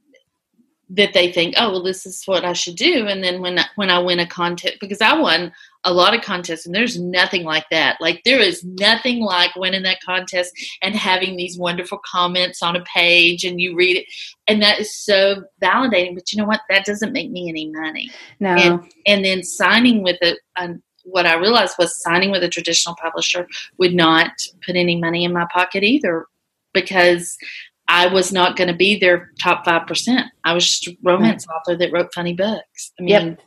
[0.94, 3.08] that they think, oh well, this is what I should do.
[3.08, 5.52] And then when when I win a contest, because I won
[5.84, 8.00] a lot of contests, and there's nothing like that.
[8.00, 12.84] Like there is nothing like winning that contest and having these wonderful comments on a
[12.84, 14.06] page, and you read it,
[14.48, 16.14] and that is so validating.
[16.14, 16.62] But you know what?
[16.70, 18.12] That doesn't make me any money.
[18.40, 18.50] No.
[18.50, 20.76] And, and then signing with a, a
[21.06, 24.32] what I realized was signing with a traditional publisher would not
[24.66, 26.28] put any money in my pocket either
[26.74, 27.38] because
[27.88, 30.28] I was not going to be their top five percent.
[30.44, 31.56] I was just a romance right.
[31.56, 32.92] author that wrote funny books.
[33.00, 33.40] I mean, yep.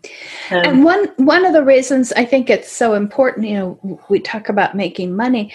[0.50, 4.20] Um, and one one of the reasons I think it's so important, you know, we
[4.20, 5.52] talk about making money.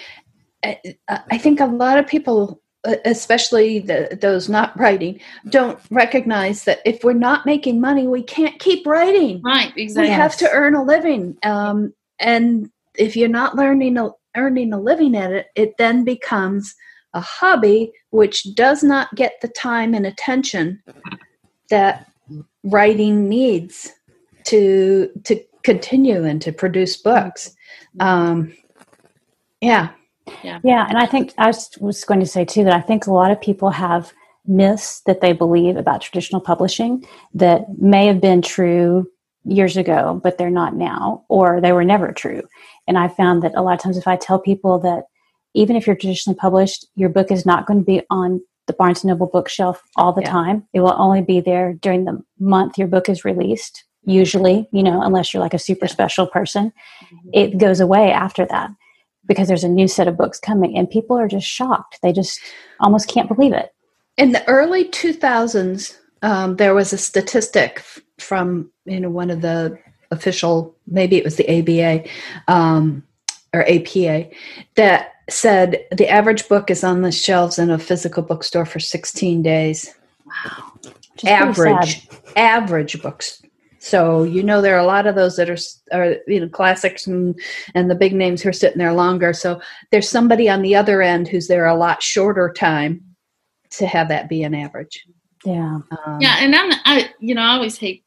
[0.64, 2.60] I think a lot of people,
[3.04, 8.60] especially the, those not writing, don't recognize that if we're not making money, we can't
[8.60, 9.42] keep writing.
[9.42, 9.72] Right.
[9.76, 10.10] Exactly.
[10.10, 14.80] We have to earn a living, um, and if you're not learning a, earning a
[14.80, 16.74] living at it, it then becomes
[17.14, 20.82] a hobby which does not get the time and attention
[21.70, 22.10] that
[22.64, 23.90] writing needs
[24.44, 27.54] to to continue and to produce books.
[28.00, 28.52] Um,
[29.60, 29.90] yeah.
[30.42, 30.60] Yeah.
[30.62, 33.12] Yeah and i think i was, was going to say too that i think a
[33.12, 34.12] lot of people have
[34.46, 39.10] myths that they believe about traditional publishing that may have been true
[39.44, 42.42] years ago but they're not now or they were never true.
[42.86, 45.06] And i found that a lot of times if i tell people that
[45.54, 49.02] even if you're traditionally published, your book is not going to be on the Barnes
[49.02, 50.30] and Noble bookshelf all the yeah.
[50.30, 50.68] time.
[50.72, 55.02] It will only be there during the month your book is released, usually, you know,
[55.02, 55.92] unless you're like a super yeah.
[55.92, 56.72] special person.
[57.04, 57.28] Mm-hmm.
[57.32, 58.70] It goes away after that
[59.26, 61.98] because there's a new set of books coming and people are just shocked.
[62.02, 62.40] They just
[62.80, 63.74] almost can't believe it.
[64.16, 67.82] In the early 2000s, um, there was a statistic
[68.18, 69.78] from, you know, one of the
[70.10, 72.08] official, maybe it was the ABA
[72.46, 73.02] um,
[73.52, 74.28] or APA,
[74.76, 79.42] that said the average book is on the shelves in a physical bookstore for 16
[79.42, 79.94] days.
[80.26, 80.72] Wow.
[81.26, 83.42] average average books.
[83.78, 85.58] So you know there are a lot of those that are
[85.92, 87.38] are you know classics and
[87.74, 89.32] and the big names who are sitting there longer.
[89.32, 89.60] So
[89.90, 93.02] there's somebody on the other end who's there a lot shorter time
[93.70, 95.04] to have that be an average.
[95.44, 95.80] Yeah.
[96.06, 98.04] Um, yeah, and I'm I you know I always hate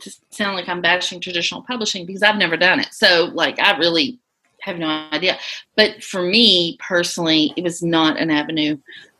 [0.00, 2.88] to sound like I'm bashing traditional publishing because I've never done it.
[2.92, 4.18] So like I really
[4.62, 5.38] have no idea.
[5.76, 8.78] But for me personally, it was not an avenue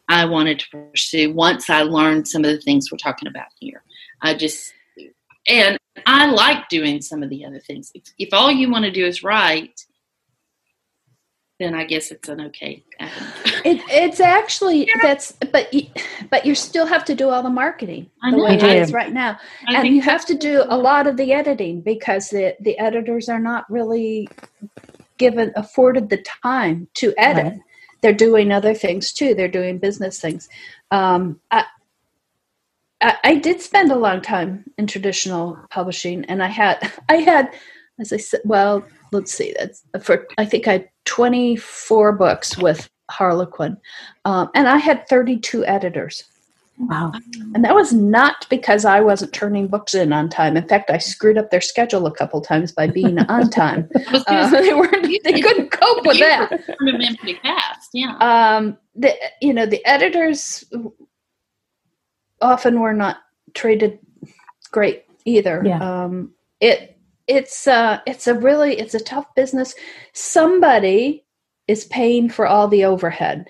[0.09, 3.83] I wanted to pursue once I learned some of the things we're talking about here.
[4.21, 4.73] I just,
[5.49, 7.91] and I like doing some of the other things.
[7.95, 9.87] If, if all you want to do is write,
[11.59, 12.85] then I guess it's an okay.
[13.65, 15.87] It, it's actually that's, but you,
[16.31, 19.39] but you still have to do all the marketing the way it is right now,
[19.69, 23.29] I and you have to do a lot of the editing because the the editors
[23.29, 24.29] are not really
[25.23, 27.45] given afforded the time to edit.
[27.45, 27.61] Right.
[28.01, 29.35] They're doing other things too.
[29.35, 30.49] They're doing business things.
[30.91, 31.65] Um, I,
[33.01, 37.55] I, I did spend a long time in traditional publishing, and I had I had,
[38.01, 42.91] as I said, well, let's see, that's for I think I had 24 books with
[43.09, 43.77] Harlequin,
[44.25, 46.25] um, and I had 32 editors.
[46.83, 47.13] Wow.
[47.55, 50.57] And that was not because I wasn't turning books in on time.
[50.57, 53.89] In fact, I screwed up their schedule a couple times by being on time.
[54.27, 56.49] uh, they weren't they couldn't cope with that.
[56.79, 58.17] pretty fast, yeah.
[58.19, 60.65] Um the you know, the editors
[62.41, 63.19] often were not
[63.55, 64.01] treated
[64.73, 65.63] great either.
[65.65, 66.05] Yeah.
[66.05, 69.75] Um it it's uh it's a really it's a tough business.
[70.15, 71.25] Somebody
[71.69, 73.47] is paying for all the overhead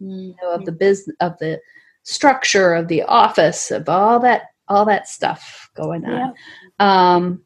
[0.00, 0.28] mm-hmm.
[0.28, 1.60] you know, of the business of the
[2.06, 6.32] structure of the office of all that all that stuff going on
[6.80, 7.14] yeah.
[7.14, 7.42] um,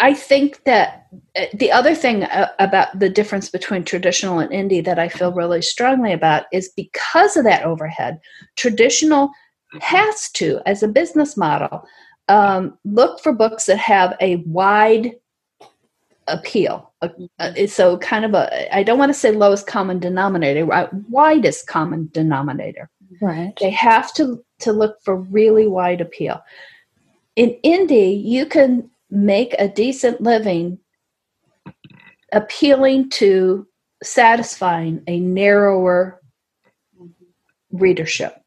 [0.00, 1.06] i think that
[1.36, 5.32] uh, the other thing uh, about the difference between traditional and indie that i feel
[5.32, 8.18] really strongly about is because of that overhead
[8.56, 9.30] traditional
[9.80, 11.84] has to as a business model
[12.28, 15.12] um, look for books that have a wide
[16.28, 16.92] appeal.
[17.00, 17.08] Uh,
[17.38, 20.92] uh, so kind of a I don't want to say lowest common denominator, right?
[21.08, 22.90] widest common denominator.
[23.20, 23.52] Right.
[23.60, 26.42] They have to to look for really wide appeal.
[27.36, 30.78] In indie, you can make a decent living
[32.32, 33.66] appealing to
[34.02, 36.20] satisfying a narrower
[37.72, 38.42] readership.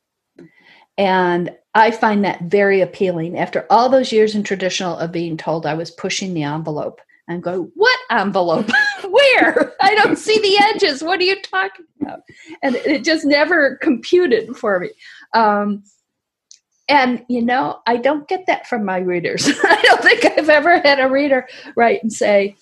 [0.98, 3.38] And I find that very appealing.
[3.38, 7.00] After all those years in traditional of being told I was pushing the envelope
[7.32, 8.70] and go, what envelope?
[9.04, 9.74] Where?
[9.82, 11.04] I don't see the edges.
[11.04, 12.22] What are you talking about?
[12.62, 14.90] And it just never computed for me.
[15.34, 15.84] Um,
[16.88, 19.48] and you know, I don't get that from my readers.
[19.64, 22.56] I don't think I've ever had a reader write and say,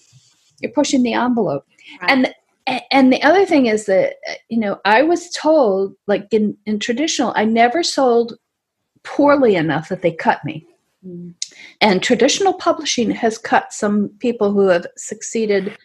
[0.62, 1.66] "You're pushing the envelope."
[2.02, 2.12] Right.
[2.12, 4.18] And and the other thing is that
[4.50, 8.38] you know, I was told, like in, in traditional, I never sold
[9.04, 10.66] poorly enough that they cut me.
[11.82, 15.78] And traditional publishing has cut some people who have succeeded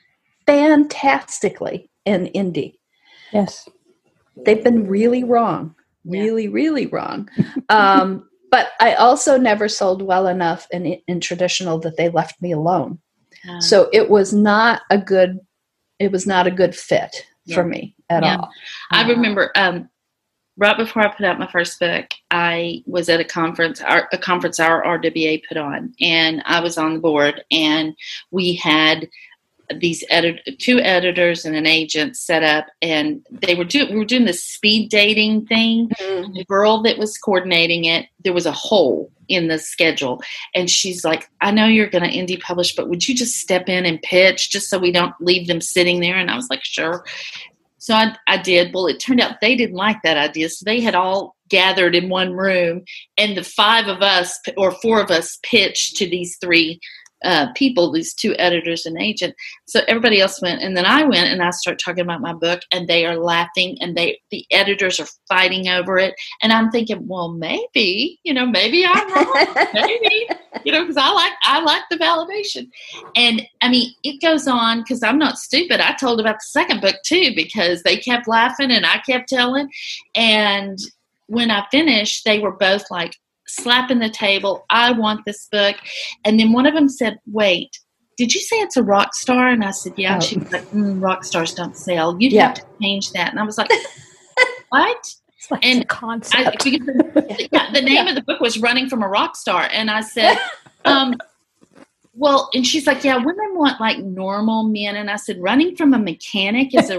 [0.46, 2.78] fantastically in indie.
[3.32, 3.68] Yes.
[4.44, 6.50] They've been really wrong, really, yeah.
[6.52, 7.28] really wrong.
[7.68, 12.52] Um, but I also never sold well enough in, in traditional that they left me
[12.52, 12.98] alone.
[13.48, 15.38] Uh, so it was not a good,
[15.98, 17.54] it was not a good fit yeah.
[17.54, 18.36] for me at yeah.
[18.36, 18.50] all.
[18.90, 19.88] I remember um,
[20.56, 24.60] right before I put out my first book, I was at a conference, a conference
[24.60, 27.94] our RWA put on, and I was on the board, and
[28.30, 29.08] we had
[29.80, 34.04] these edit- two editors and an agent set up and they were doing we were
[34.04, 35.88] doing this speed dating thing.
[35.88, 36.34] Mm-hmm.
[36.34, 40.22] the girl that was coordinating it there was a hole in the schedule
[40.54, 43.68] and she's like i know you're going to indie publish but would you just step
[43.68, 46.16] in and pitch just so we don't leave them sitting there?
[46.16, 47.04] And i was like sure
[47.84, 48.72] so I, I did.
[48.72, 50.48] Well, it turned out they didn't like that idea.
[50.48, 52.82] So they had all gathered in one room,
[53.18, 56.80] and the five of us or four of us pitched to these three
[57.24, 59.34] uh, people, these two editors and agent.
[59.66, 62.60] So everybody else went, and then I went and I start talking about my book,
[62.72, 67.06] and they are laughing, and they the editors are fighting over it, and I'm thinking,
[67.08, 70.28] well, maybe you know, maybe I'm wrong, maybe
[70.64, 72.68] you know, because I like I like the validation,
[73.16, 75.80] and I mean, it goes on because I'm not stupid.
[75.80, 79.70] I told about the second book too because they kept laughing and I kept telling,
[80.14, 80.78] and
[81.26, 83.16] when I finished, they were both like,
[83.46, 84.64] slapping the table.
[84.70, 85.76] I want this book.
[86.24, 87.78] And then one of them said, Wait,
[88.16, 89.48] did you say it's a rock star?
[89.48, 90.16] And I said, Yeah.
[90.16, 90.20] Oh.
[90.20, 92.16] she was like, mm, Rock stars don't sell.
[92.20, 92.48] You'd yeah.
[92.48, 93.30] have to change that.
[93.30, 93.70] And I was like,
[94.68, 95.14] What?
[95.50, 96.66] Like and concept.
[96.66, 98.08] I, the, yeah, the name yeah.
[98.08, 99.68] of the book was Running from a Rock Star.
[99.70, 100.38] And I said,
[100.84, 101.14] um,
[102.14, 104.96] well, and she's like, yeah, women want like normal men.
[104.96, 106.98] And I said, running from a mechanic is a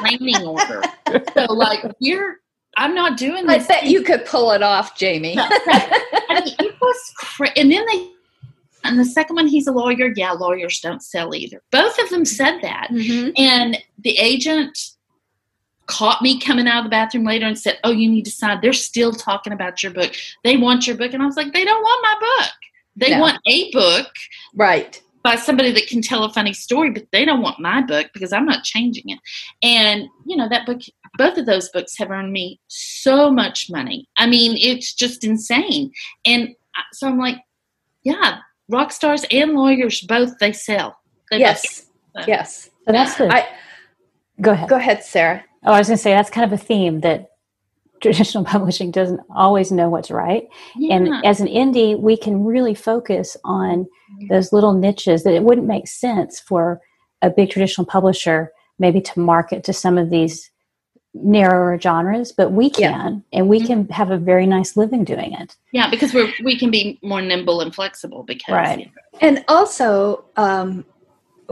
[0.00, 0.82] training order.
[1.34, 2.40] So, like, you're
[2.76, 3.64] I'm not doing this.
[3.64, 5.34] I bet you could pull it off, Jamie.
[5.34, 7.52] No, I mean, it was crazy.
[7.56, 8.08] And then they,
[8.84, 10.12] and the second one, he's a lawyer.
[10.14, 11.62] Yeah, lawyers don't sell either.
[11.70, 12.88] Both of them said that.
[12.90, 13.30] Mm-hmm.
[13.36, 14.78] And the agent
[15.86, 18.58] caught me coming out of the bathroom later and said, Oh, you need to sign.
[18.60, 20.14] They're still talking about your book.
[20.42, 21.12] They want your book.
[21.12, 22.52] And I was like, They don't want my book.
[22.96, 23.20] They no.
[23.20, 24.08] want a book.
[24.54, 25.00] Right.
[25.22, 28.32] By somebody that can tell a funny story, but they don't want my book because
[28.32, 29.18] I'm not changing it.
[29.62, 30.80] And, you know, that book
[31.16, 34.08] both of those books have earned me so much money.
[34.16, 35.92] I mean, it's just insane.
[36.24, 37.36] And uh, so I'm like,
[38.02, 38.38] yeah,
[38.68, 40.96] rock stars and lawyers both they sell.
[41.30, 42.70] They yes, both, yes.
[42.86, 43.32] So that's the.
[43.32, 43.48] I,
[44.40, 44.68] go ahead.
[44.68, 45.44] Go ahead, Sara.
[45.64, 47.30] Oh, I was going to say that's kind of a theme that
[48.02, 50.46] traditional publishing doesn't always know what's right.
[50.76, 50.96] Yeah.
[50.96, 54.26] And as an indie, we can really focus on mm-hmm.
[54.28, 56.80] those little niches that it wouldn't make sense for
[57.22, 60.50] a big traditional publisher maybe to market to some of these
[61.14, 63.38] narrower genres, but we can, yeah.
[63.38, 63.66] and we mm-hmm.
[63.66, 65.56] can have a very nice living doing it.
[65.72, 68.24] Yeah, because we're we can be more nimble and flexible.
[68.24, 69.18] Because right, you know.
[69.20, 70.84] and also um,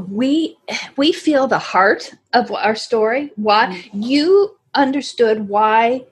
[0.08, 0.56] we
[0.96, 3.32] we feel the heart of our story.
[3.36, 4.02] Why mm-hmm.
[4.02, 6.06] you understood why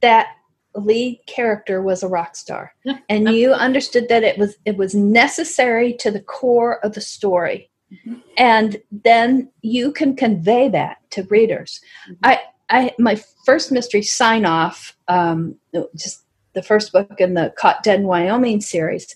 [0.00, 0.28] that
[0.76, 2.98] lead character was a rock star, yeah.
[3.08, 7.70] and you understood that it was it was necessary to the core of the story.
[7.92, 8.14] Mm-hmm.
[8.36, 11.80] And then you can convey that to readers.
[12.08, 12.24] Mm-hmm.
[12.24, 12.40] I,
[12.70, 15.56] I my first mystery sign off, um,
[15.96, 19.14] just the first book in the Caught Dead in Wyoming series.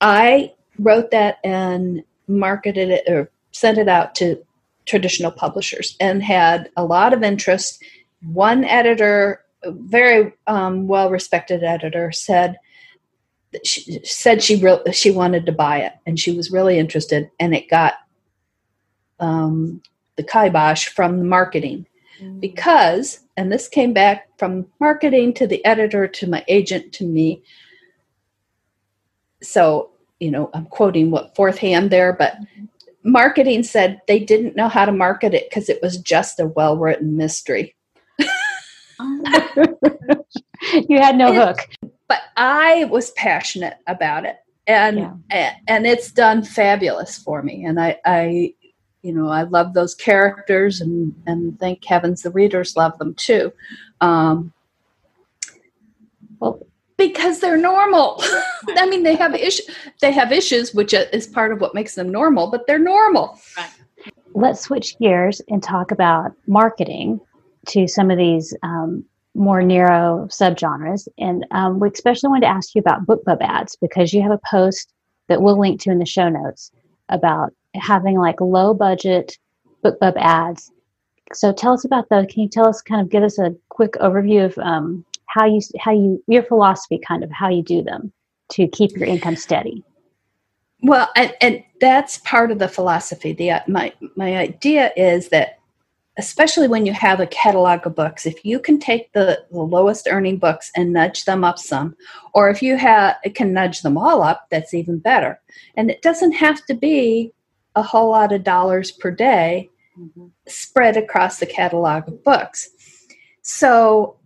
[0.00, 4.42] I wrote that and marketed it or sent it out to
[4.86, 7.82] traditional publishers and had a lot of interest.
[8.22, 12.58] One editor, very um, well respected editor, said
[13.64, 17.54] she said she re- she wanted to buy it and she was really interested, and
[17.54, 17.94] it got
[19.20, 19.82] um,
[20.16, 21.86] the kibosh from the marketing.
[22.40, 27.42] Because, and this came back from marketing to the editor to my agent to me.
[29.42, 32.36] So, you know, I'm quoting what fourth hand there, but
[33.04, 36.76] marketing said they didn't know how to market it because it was just a well
[36.76, 37.74] written mystery.
[39.00, 39.22] Oh
[40.88, 41.58] you had no hook.
[42.08, 44.36] But I was passionate about it.
[44.66, 45.56] And yeah.
[45.66, 47.64] and it's done fabulous for me.
[47.64, 48.54] And I, I
[49.02, 53.52] you know i love those characters and and thank heavens the readers love them too
[54.00, 54.52] um,
[56.40, 56.64] well
[57.02, 58.22] because they're normal.
[58.76, 59.68] I mean, they have issues.
[60.00, 63.38] They have issues, which is part of what makes them normal, but they're normal.
[63.56, 63.70] Right.
[64.34, 67.20] Let's switch gears and talk about marketing
[67.68, 71.08] to some of these um, more narrow subgenres.
[71.18, 74.40] And um, we especially wanted to ask you about BookBub ads because you have a
[74.48, 74.92] post
[75.28, 76.70] that we'll link to in the show notes
[77.08, 79.38] about having like low budget
[79.84, 80.70] BookBub ads.
[81.32, 82.26] So tell us about those.
[82.28, 85.60] Can you tell us, kind of, give us a quick overview of um, how you
[85.80, 88.12] how you your philosophy, kind of how you do them
[88.50, 89.82] to keep your income steady?
[90.82, 93.32] Well, and, and that's part of the philosophy.
[93.32, 95.58] The my my idea is that
[96.18, 100.06] especially when you have a catalog of books, if you can take the, the lowest
[100.10, 101.96] earning books and nudge them up some,
[102.34, 102.76] or if you
[103.34, 105.40] can nudge them all up, that's even better.
[105.74, 107.32] And it doesn't have to be
[107.74, 110.26] a whole lot of dollars per day mm-hmm.
[110.46, 112.68] spread across the catalog of books.
[113.42, 114.16] So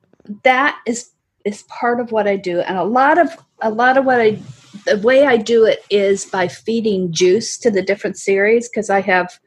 [0.44, 1.10] that is
[1.44, 3.30] is part of what I do, and a lot of
[3.62, 4.38] a lot of what I
[4.84, 9.00] the way I do it is by feeding juice to the different series because I
[9.00, 9.38] have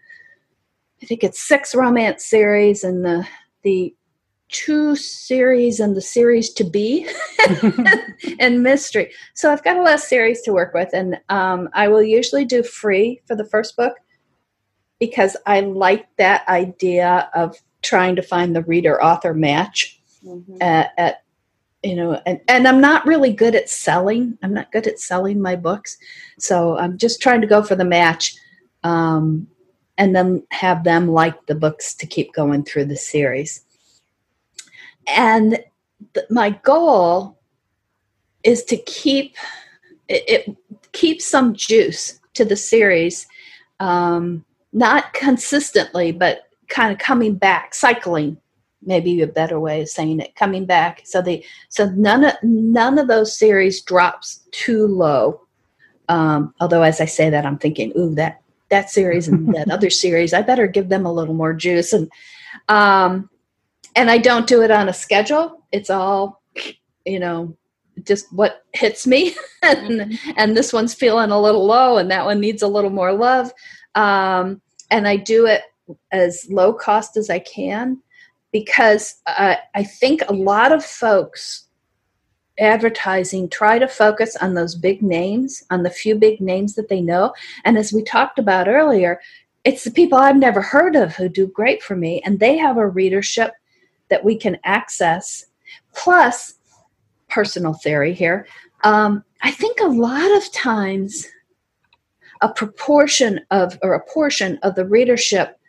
[1.01, 3.27] I think it's six romance series and the
[3.63, 3.93] the
[4.49, 7.07] two series and the series to be
[8.39, 9.11] and mystery.
[9.35, 12.45] So I've got a lot of series to work with, and um, I will usually
[12.45, 13.93] do free for the first book
[14.99, 20.57] because I like that idea of trying to find the reader author match mm-hmm.
[20.61, 21.23] at, at
[21.83, 25.41] you know and, and i'm not really good at selling i'm not good at selling
[25.41, 25.97] my books
[26.37, 28.35] so i'm just trying to go for the match
[28.83, 29.47] um,
[29.97, 33.61] and then have them like the books to keep going through the series
[35.07, 35.63] and
[36.13, 37.37] th- my goal
[38.43, 39.35] is to keep
[40.07, 40.57] it, it
[40.91, 43.27] keep some juice to the series
[43.79, 44.43] um,
[44.73, 48.37] not consistently but kind of coming back cycling
[48.81, 51.01] maybe a better way of saying it coming back.
[51.05, 55.41] So the so none of none of those series drops too low.
[56.07, 59.91] Um, although as i say that i'm thinking ooh that that series and that other
[59.91, 61.93] series i better give them a little more juice.
[61.93, 62.09] And
[62.67, 63.29] um,
[63.95, 65.63] and I don't do it on a schedule.
[65.71, 66.41] It's all,
[67.05, 67.55] you know,
[68.03, 69.35] just what hits me.
[69.61, 70.31] and, mm-hmm.
[70.37, 73.51] and this one's feeling a little low, and that one needs a little more love.
[73.95, 74.61] Um,
[74.91, 75.63] and I do it
[76.11, 78.01] as low cost as I can
[78.51, 81.67] because uh, I think a lot of folks
[82.59, 87.01] advertising try to focus on those big names, on the few big names that they
[87.01, 87.33] know.
[87.63, 89.19] And as we talked about earlier,
[89.63, 92.77] it's the people I've never heard of who do great for me, and they have
[92.77, 93.53] a readership
[94.09, 95.45] that we can access.
[95.93, 96.55] Plus,
[97.29, 98.47] personal theory here,
[98.83, 101.27] um, I think a lot of times
[102.41, 105.59] a proportion of, or a portion of the readership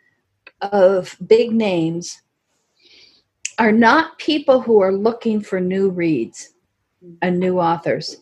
[0.61, 2.21] of big names
[3.59, 6.53] are not people who are looking for new reads
[7.21, 8.17] and new authors.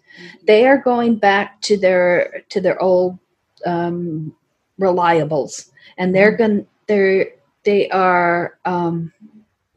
[0.46, 3.18] They are going back to their to their old
[3.66, 4.36] um,
[4.80, 7.28] reliables, and they're going they're
[7.64, 9.14] they are um,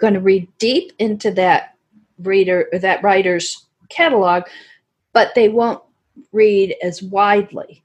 [0.03, 1.77] going to read deep into that
[2.19, 4.43] reader or that writer's catalog,
[5.13, 5.81] but they won't
[6.33, 7.83] read as widely.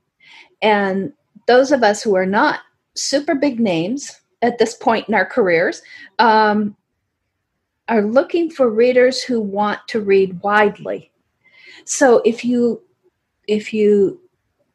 [0.64, 1.14] And
[1.46, 2.62] those of us who are not
[2.96, 5.84] super big names at this point in our careers
[6.18, 6.76] um,
[7.88, 11.12] are looking for readers who want to read widely.
[11.86, 12.82] So if you
[13.48, 14.20] if you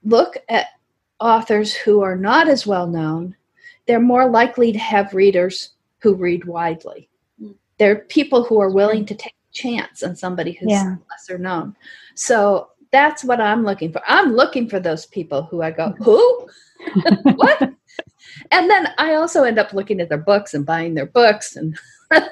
[0.04, 0.68] look at
[1.18, 3.34] authors who are not as well known,
[3.86, 7.08] they're more likely to have readers who read widely
[7.82, 10.94] they're people who are willing to take a chance on somebody who's yeah.
[11.10, 11.74] lesser known.
[12.14, 14.00] So that's what I'm looking for.
[14.06, 16.48] I'm looking for those people who I go, who?
[17.34, 17.60] what?
[18.52, 21.76] And then I also end up looking at their books and buying their books, and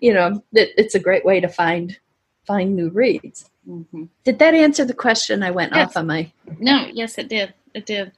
[0.00, 1.96] you know, it, it's a great way to find
[2.44, 3.48] find new reads.
[3.68, 4.06] Mm-hmm.
[4.24, 5.44] Did that answer the question?
[5.44, 5.90] I went yes.
[5.90, 6.32] off on my.
[6.58, 7.54] No, yes, it did.
[7.72, 8.10] It did.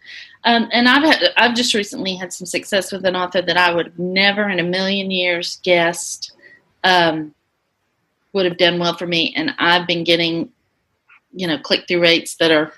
[0.45, 3.75] Um, and I've had, I've just recently had some success with an author that I
[3.75, 6.33] would have never in a million years guessed
[6.85, 7.35] um,
[8.33, 9.33] would have done well for me.
[9.37, 10.51] And I've been getting,
[11.33, 12.73] you know, click through rates that are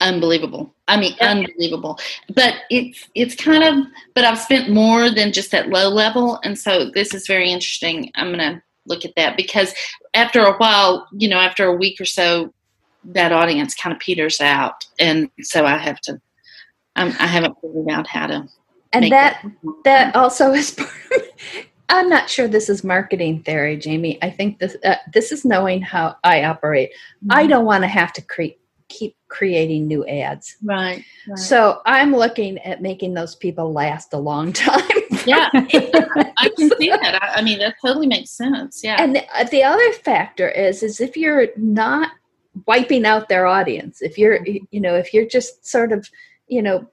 [0.00, 0.74] unbelievable.
[0.88, 1.98] I mean, unbelievable.
[2.34, 3.86] But it's it's kind of.
[4.14, 8.10] But I've spent more than just at low level, and so this is very interesting.
[8.14, 9.72] I'm gonna look at that because
[10.12, 12.52] after a while, you know, after a week or so,
[13.04, 16.20] that audience kind of peters out, and so I have to.
[16.96, 18.48] Um, I haven't figured out how to.
[18.92, 20.78] And that that, that also is
[21.92, 24.18] I'm not sure this is marketing theory, Jamie.
[24.22, 26.90] I think this uh, this is knowing how I operate.
[26.90, 27.32] Mm-hmm.
[27.32, 30.56] I don't want to have to create keep creating new ads.
[30.62, 34.82] Right, right, So I'm looking at making those people last a long time
[35.26, 37.18] yeah, I can see that.
[37.22, 38.82] I, I, mean, that totally makes sense.
[38.82, 38.96] Yeah.
[38.98, 42.12] And the, the other factor is, is if you're not
[42.66, 46.08] wiping out their audience, if you're, you know, if you're just sort of,
[46.48, 46.88] you know,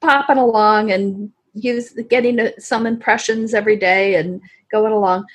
[0.00, 4.40] popping along and use getting some impressions every day and
[4.70, 5.26] going along,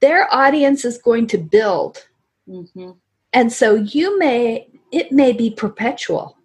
[0.00, 2.06] their audience is going to build.
[2.48, 2.92] Mm-hmm.
[3.32, 6.36] And so you may, it may be perpetual.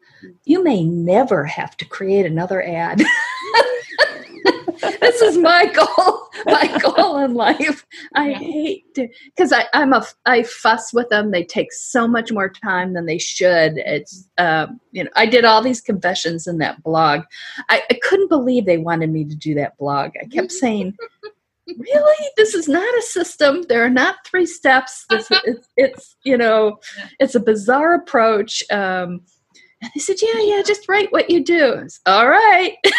[0.45, 3.01] You may never have to create another ad.
[5.13, 7.85] this is my goal my goal in life.
[8.15, 8.39] I yeah.
[8.39, 11.31] hate because I I'm a i fuss with them.
[11.31, 13.77] They take so much more time than they should.
[13.77, 17.21] It's um, you know i did all these confessions in that blog.
[17.69, 20.11] I, I couldn't believe they wanted me to do that blog.
[20.21, 20.95] I kept saying
[21.67, 22.29] really?
[22.35, 23.63] This is not a system.
[23.69, 25.05] There are not three steps.
[25.09, 26.79] This it's, it's you know
[27.19, 28.63] it's a bizarre approach.
[28.71, 29.21] Um,
[29.81, 31.87] and they said yeah yeah just write what you do.
[32.05, 32.75] All right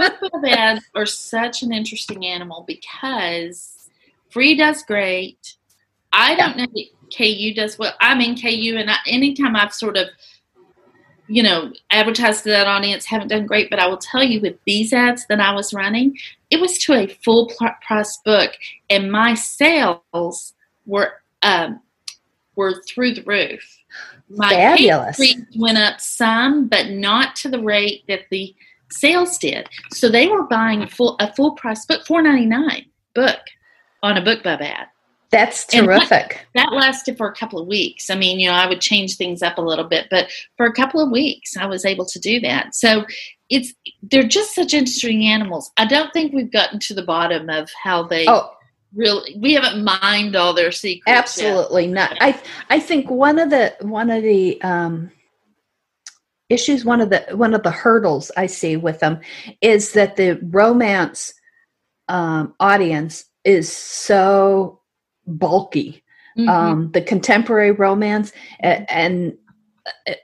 [0.00, 3.88] BookBub ads are such an interesting animal because
[4.30, 5.56] free does great
[6.12, 6.66] i don't know
[7.16, 10.08] ku does well i'm in ku and I, anytime i've sort of
[11.30, 14.56] you know, advertised to that audience haven't done great, but I will tell you with
[14.66, 16.18] these ads that I was running,
[16.50, 17.52] it was to a full
[17.86, 18.50] price book,
[18.90, 20.54] and my sales
[20.86, 21.80] were um,
[22.56, 23.62] were through the roof.
[24.28, 25.20] My Fabulous.
[25.56, 28.52] went up some, but not to the rate that the
[28.90, 29.68] sales did.
[29.92, 33.40] So they were buying a full a full price book, four ninety nine book
[34.02, 34.86] on a BookBub ad.
[35.30, 36.08] That's terrific.
[36.08, 38.10] That, that, lasted for a couple of weeks.
[38.10, 40.72] I mean, you know, I would change things up a little bit, but for a
[40.72, 42.74] couple of weeks, I was able to do that.
[42.74, 43.04] So
[43.48, 43.72] it's
[44.02, 45.70] they're just such interesting animals.
[45.76, 48.26] I don't think we've gotten to the bottom of how they.
[48.28, 48.50] Oh.
[48.92, 51.16] Really, we haven't mined all their secrets.
[51.16, 51.92] Absolutely yet.
[51.92, 52.16] not.
[52.20, 55.12] I I think one of the one of the um,
[56.50, 59.20] issues, one of the one of the hurdles I see with them,
[59.60, 61.32] is that the romance
[62.08, 64.80] um, audience is so
[65.26, 66.04] bulky.
[66.38, 66.48] Mm-hmm.
[66.48, 69.36] Um, the contemporary romance, and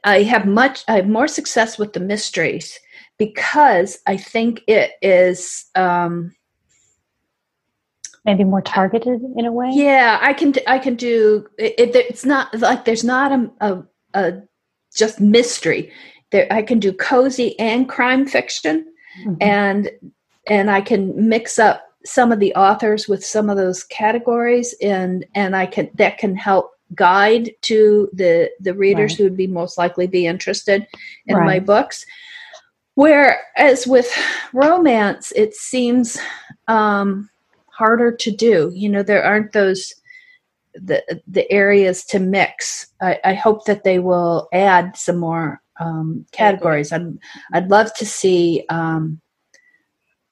[0.04, 2.78] I have much, I have more success with the mysteries
[3.18, 5.64] because I think it is.
[5.74, 6.32] Um,
[8.24, 12.24] maybe more targeted in a way yeah i can i can do it, it it's
[12.24, 14.42] not like there's not a, a, a,
[14.92, 15.92] just mystery
[16.30, 18.86] there i can do cozy and crime fiction
[19.20, 19.34] mm-hmm.
[19.40, 19.90] and
[20.48, 25.26] and i can mix up some of the authors with some of those categories and
[25.34, 29.18] and i can that can help guide to the the readers right.
[29.18, 30.86] who would be most likely be interested
[31.26, 31.44] in right.
[31.44, 32.06] my books
[32.94, 34.10] whereas with
[34.52, 36.16] romance it seems
[36.68, 37.28] um
[37.70, 39.92] harder to do you know there aren't those
[40.74, 46.24] the the areas to mix i, I hope that they will add some more um,
[46.32, 47.18] categories i'd
[47.52, 49.20] i'd love to see um,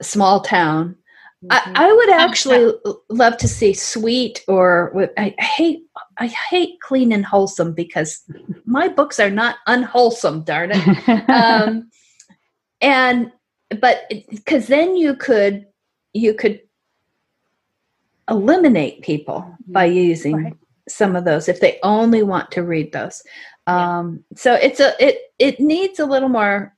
[0.03, 0.97] small town
[1.45, 1.77] Mm-hmm.
[1.77, 2.73] I, I, would actually
[3.11, 5.83] love to see sweet or I, hate
[6.17, 8.23] I hate clean and wholesome because
[8.65, 11.29] my books are not unwholesome, darn it.
[11.29, 11.91] um,
[12.81, 13.31] and
[13.81, 15.67] but because then you could
[16.15, 16.61] you could
[18.31, 19.73] eliminate people mm-hmm.
[19.73, 20.57] by using right.
[20.89, 23.23] some of those if they only want to read those.
[23.67, 26.75] Um, so it's a it it needs a little more.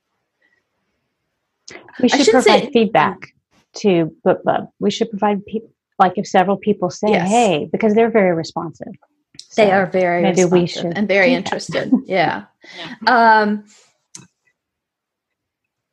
[1.99, 3.33] We should provide say, feedback
[3.77, 4.69] to BookBub.
[4.79, 5.69] We should provide people,
[5.99, 7.27] like if several people say, yes.
[7.27, 8.93] hey, because they're very responsive.
[9.49, 11.91] So they are very maybe we should and very interested.
[12.05, 12.45] yeah.
[12.77, 13.41] yeah.
[13.41, 13.65] Um,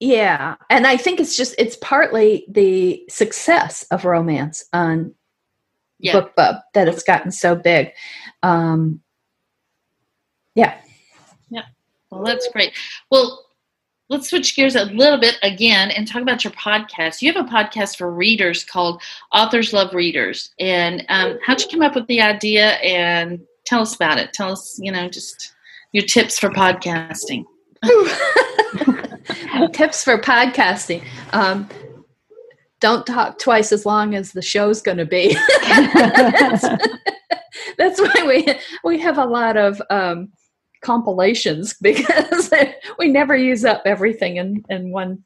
[0.00, 0.56] yeah.
[0.70, 5.14] And I think it's just, it's partly the success of romance on
[5.98, 6.14] yeah.
[6.14, 7.92] BookBub that it's gotten so big.
[8.42, 9.00] Um,
[10.54, 10.74] yeah.
[11.48, 11.64] Yeah.
[12.10, 12.72] Well, that's great.
[13.10, 13.44] Well,
[14.08, 17.22] let's switch gears a little bit again and talk about your podcast.
[17.22, 20.52] You have a podcast for readers called Authors Love Readers.
[20.60, 22.72] And um, how'd you come up with the idea?
[22.74, 24.32] And tell us about it.
[24.32, 25.54] Tell us, you know, just
[25.92, 27.44] your tips for podcasting.
[29.72, 31.04] tips for podcasting.
[31.32, 31.68] Um,
[32.80, 35.34] don't talk twice as long as the show's going to be.
[35.62, 36.68] that's,
[37.78, 40.32] that's, why we we have a lot of um,
[40.84, 42.50] compilations because
[42.98, 45.22] we never use up everything in, in one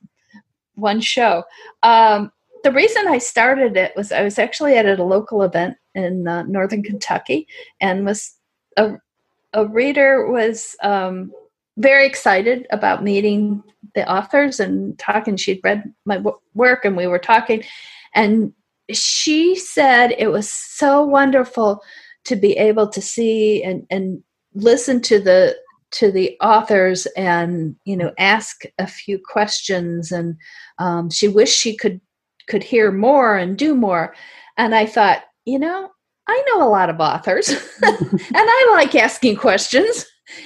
[0.74, 1.42] one show.
[1.82, 2.30] Um,
[2.62, 6.42] the reason I started it was I was actually at a local event in uh,
[6.44, 7.46] northern Kentucky,
[7.80, 8.34] and was
[8.76, 8.96] a
[9.52, 11.32] a reader was um,
[11.76, 13.62] very excited about meeting
[13.94, 15.36] the authors and talking.
[15.36, 17.62] She'd read my w- work, and we were talking,
[18.14, 18.52] and
[18.92, 21.80] she said it was so wonderful
[22.24, 24.22] to be able to see and and
[24.54, 25.56] listen to the
[25.90, 30.36] to the authors and you know ask a few questions and
[30.78, 32.00] um, she wished she could
[32.48, 34.14] could hear more and do more.
[34.56, 35.90] And I thought, you know,
[36.26, 37.48] I know a lot of authors
[37.82, 40.04] and I like asking questions.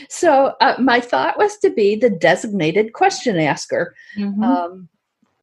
[0.08, 3.94] So uh, my thought was to be the designated question asker.
[4.18, 4.42] Mm-hmm.
[4.42, 4.88] Um,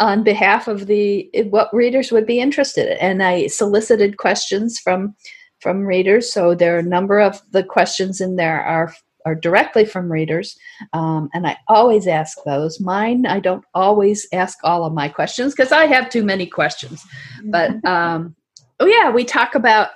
[0.01, 5.14] on behalf of the what readers would be interested in and i solicited questions from
[5.60, 8.93] from readers so there are a number of the questions in there are
[9.26, 10.57] are directly from readers
[10.93, 12.80] um, and i always ask those.
[12.80, 17.03] Mine i don't always ask all of my questions because i have too many questions.
[17.45, 18.36] But um,
[18.80, 19.89] oh yeah we talk about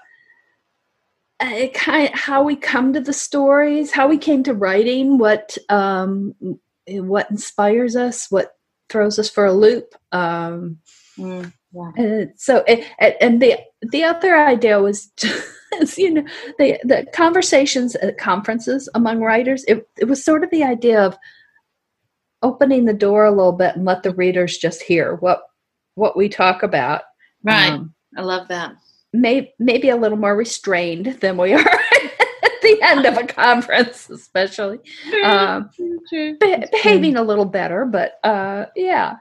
[1.42, 5.18] uh, it kind of how we come to the stories how we came to writing
[5.18, 6.36] what um,
[6.88, 8.56] what inspires us what
[8.94, 9.96] throws us for a loop.
[10.12, 10.78] Um,
[11.18, 11.92] mm, yeah.
[11.98, 12.86] and so it,
[13.22, 16.26] and the the other idea was just, you know
[16.60, 21.18] the the conversations at conferences among writers it, it was sort of the idea of
[22.44, 25.42] opening the door a little bit and let the readers just hear what
[25.96, 27.02] what we talk about.
[27.44, 27.72] Right.
[27.72, 28.76] Um, i love that.
[29.12, 34.10] may, maybe a little more restrained than we are at the end of a conference
[34.10, 34.80] especially.
[35.24, 35.70] Um,
[36.12, 36.38] be,
[36.72, 39.18] behaving a little better but uh, yeah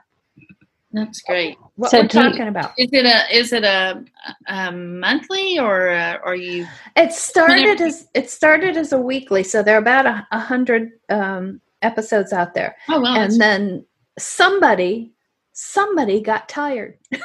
[0.93, 1.57] that's great.
[1.75, 2.71] What so we're talking you, about?
[2.77, 4.03] Is it a is it a,
[4.47, 6.67] a monthly or uh, are you?
[6.95, 10.91] It started as it started as a weekly, so there are about a, a hundred
[11.09, 12.75] um, episodes out there.
[12.89, 13.15] Oh wow!
[13.17, 13.85] And then
[14.19, 15.13] somebody
[15.53, 16.97] somebody got tired.
[17.11, 17.19] so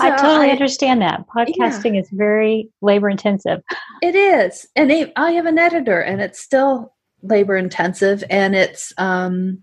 [0.00, 1.24] I totally I, understand that.
[1.28, 2.00] Podcasting yeah.
[2.00, 3.62] is very labor intensive.
[4.02, 8.92] It is, and it, I have an editor, and it's still labor intensive, and it's
[8.98, 9.62] um,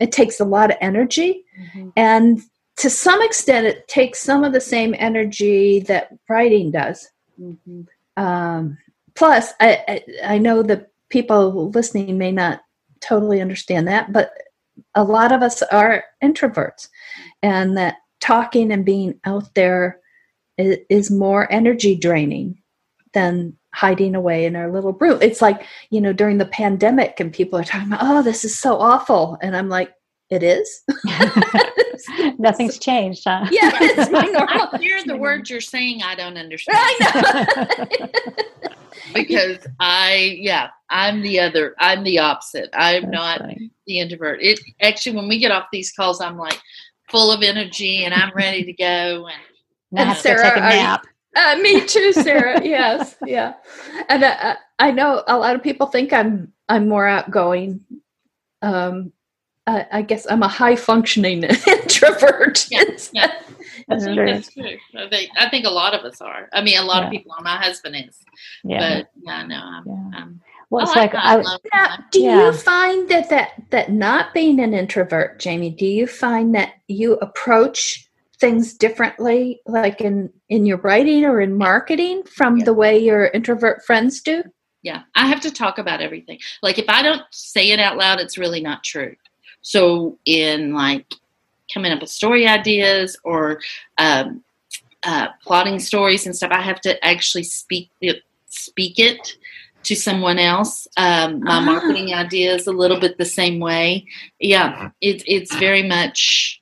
[0.00, 1.90] it takes a lot of energy mm-hmm.
[1.96, 2.40] and
[2.76, 7.08] to some extent it takes some of the same energy that writing does
[7.40, 7.82] mm-hmm.
[8.22, 8.78] um,
[9.14, 12.62] plus I, I, I know the people listening may not
[13.00, 14.32] totally understand that but
[14.94, 16.88] a lot of us are introverts
[17.42, 20.00] and that talking and being out there
[20.56, 22.60] is, is more energy draining
[23.12, 25.18] than hiding away in our little room.
[25.22, 28.58] It's like, you know, during the pandemic and people are talking about, oh, this is
[28.58, 29.38] so awful.
[29.40, 29.92] And I'm like,
[30.30, 30.82] it is.
[32.38, 33.46] Nothing's changed, huh?
[33.50, 34.68] Yeah, it's my normal.
[34.72, 36.78] I hear the words you're saying, I don't understand.
[36.80, 37.66] I
[37.98, 38.08] know.
[39.14, 42.70] because I, yeah, I'm the other, I'm the opposite.
[42.72, 43.70] I'm That's not funny.
[43.86, 44.42] the introvert.
[44.42, 46.58] It actually, when we get off these calls, I'm like
[47.10, 49.28] full of energy and I'm ready to go.
[49.92, 51.06] And, and Sara, take a nap.
[51.34, 52.62] Uh, me too, Sara.
[52.64, 53.54] yes, yeah.
[54.08, 57.80] And uh, I know a lot of people think I'm I'm more outgoing.
[58.60, 59.12] Um,
[59.66, 62.66] uh, I guess I'm a high functioning introvert.
[62.70, 63.32] Yeah, yeah.
[63.88, 64.26] That's, true.
[64.26, 64.78] That's true.
[64.96, 66.48] I think, I think a lot of us are.
[66.52, 67.06] I mean, a lot yeah.
[67.06, 67.34] of people.
[67.40, 68.18] My husband is.
[68.64, 69.00] Yeah.
[69.00, 70.18] But yeah, no, I'm, yeah.
[70.18, 71.36] I'm well, it's like, I,
[71.74, 72.46] now, do yeah.
[72.46, 77.14] you find that, that that not being an introvert, Jamie, do you find that you
[77.16, 78.08] approach
[78.42, 82.64] things differently, like in in your writing or in marketing, from yeah.
[82.64, 84.42] the way your introvert friends do?
[84.82, 86.40] Yeah, I have to talk about everything.
[86.60, 89.14] Like if I don't say it out loud, it's really not true.
[89.62, 91.06] So in like
[91.72, 93.60] coming up with story ideas or
[93.98, 94.42] um,
[95.04, 99.36] uh, plotting stories and stuff, I have to actually speak it, speak it
[99.84, 100.88] to someone else.
[100.96, 101.60] Um, my ah.
[101.60, 104.06] marketing ideas a little bit the same way.
[104.40, 106.60] Yeah, it, it's very much.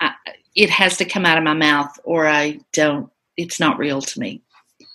[0.00, 0.12] I,
[0.54, 3.10] it has to come out of my mouth, or I don't.
[3.36, 4.42] It's not real to me.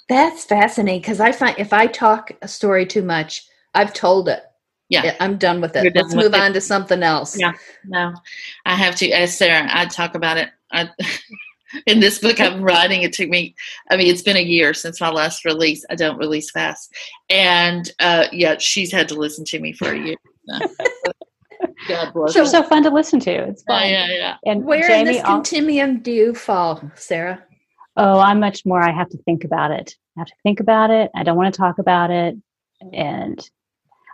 [0.08, 4.44] That's fascinating because I find if I talk a story too much, I've told it.
[4.88, 5.16] Yeah.
[5.20, 5.94] I'm done with it.
[5.94, 7.38] Let's move on to something else.
[7.40, 7.54] Yeah
[7.90, 8.14] no
[8.66, 10.90] i have to as sarah i talk about it I,
[11.88, 13.56] in this book i'm writing it took me
[13.90, 16.94] i mean it's been a year since my last release i don't release fast.
[17.30, 20.18] And uh yeah she's had to listen to me for a year
[21.88, 22.34] God bless.
[22.34, 23.32] So, so fun to listen to.
[23.32, 23.90] It's fun.
[23.90, 24.36] Yeah, yeah, yeah.
[24.46, 27.44] And where Jamie, in this continuum do you fall, Sara?
[27.96, 28.82] Oh, I'm much more.
[28.82, 29.96] I have to think about it.
[30.18, 31.12] I have to think about it.
[31.16, 32.36] I don't want to talk about it,
[32.94, 33.50] and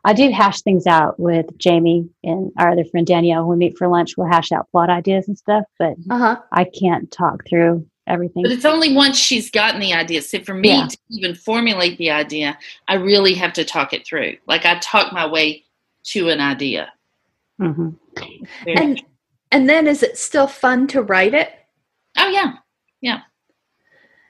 [0.06, 3.48] I do hash things out with Jamie and our other friend Danielle.
[3.48, 6.42] When we meet for lunch, we'll hash out plot ideas and stuff, but uh-huh.
[6.52, 8.44] I can't talk through everything.
[8.44, 10.22] But it's only once she's gotten the idea.
[10.22, 10.88] So for me yeah.
[10.88, 12.58] to even formulate the idea,
[12.88, 14.38] I really have to talk it through.
[14.48, 15.64] Like I talk my way
[16.06, 16.92] to an idea.
[17.62, 17.90] Mm-hmm.
[18.68, 19.04] And
[19.52, 21.52] and then is it still fun to write it?
[22.18, 22.54] Oh yeah,
[23.02, 23.22] yeah.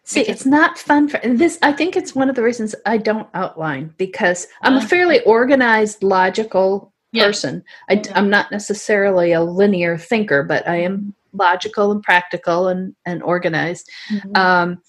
[0.03, 1.57] See, it's not fun for this.
[1.63, 4.87] I think it's one of the reasons I don't outline because I'm a uh-huh.
[4.87, 7.63] fairly organized, logical person.
[7.89, 13.23] I, am not necessarily a linear thinker, but I am logical and practical and, and
[13.23, 13.89] organized.
[14.11, 14.35] Mm-hmm.
[14.35, 14.81] Um,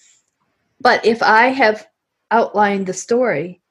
[0.80, 1.87] but if I have
[2.30, 3.62] outlined the story,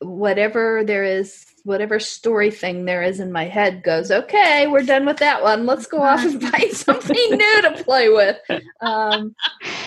[0.00, 5.04] whatever there is whatever story thing there is in my head goes, okay, we're done
[5.04, 5.66] with that one.
[5.66, 8.38] Let's go off and find something new to play with.
[8.80, 9.36] Um,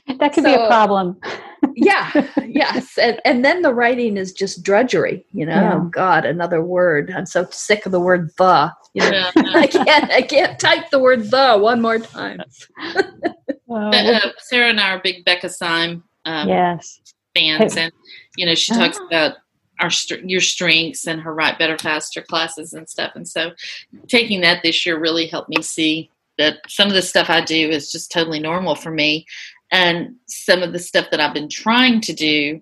[0.19, 1.19] that could so, be a problem.
[1.75, 2.99] yeah, yes.
[2.99, 5.75] And, and then the writing is just drudgery, you know, yeah.
[5.75, 7.11] oh God, another word.
[7.11, 8.71] I'm so sick of the word the.
[8.93, 12.41] You know, I can't I can't type the word the one more time.
[13.73, 16.99] uh, Sarah and I are big Becca Syme um, yes.
[17.33, 17.93] fans, and
[18.35, 19.07] you know she talks oh.
[19.07, 19.37] about
[19.81, 19.89] our
[20.23, 23.11] your strengths and her write better faster classes and stuff.
[23.15, 23.51] And so
[24.07, 27.69] taking that this year really helped me see that some of the stuff I do
[27.69, 29.25] is just totally normal for me,
[29.71, 32.61] and some of the stuff that I've been trying to do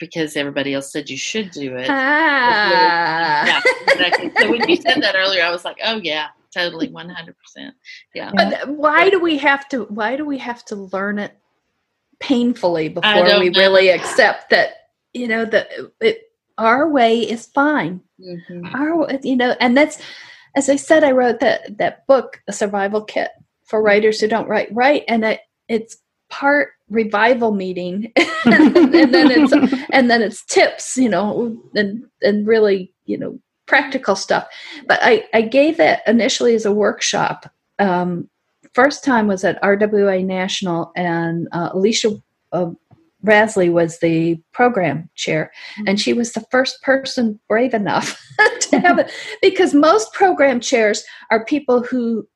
[0.00, 1.88] because everybody else said you should do it.
[1.88, 3.46] Ah.
[3.46, 4.32] yeah, exactly.
[4.38, 7.74] so when you said that earlier, I was like, oh yeah, totally, one hundred percent.
[8.14, 8.32] Yeah.
[8.34, 9.84] But why do we have to?
[9.84, 11.36] Why do we have to learn it
[12.18, 13.60] painfully before we know.
[13.60, 14.88] really accept that?
[15.12, 15.70] You know that
[16.00, 18.00] it, our way is fine.
[18.20, 18.74] Mm-hmm.
[18.74, 20.00] Our, you know, and that's
[20.56, 23.30] as I said, I wrote that that book, a survival kit
[23.64, 25.96] for writers who don't write right, and it, it's
[26.30, 28.12] part revival meeting
[28.44, 29.52] and, and, then it's
[29.92, 34.48] and then it's tips you know and and really you know practical stuff
[34.86, 38.28] but i i gave it initially as a workshop um,
[38.74, 42.10] first time was at rwa national and uh, alicia
[42.52, 42.70] uh,
[43.24, 45.52] Rasley was the program chair,
[45.86, 48.20] and she was the first person brave enough
[48.60, 49.10] to have it
[49.42, 52.26] because most program chairs are people who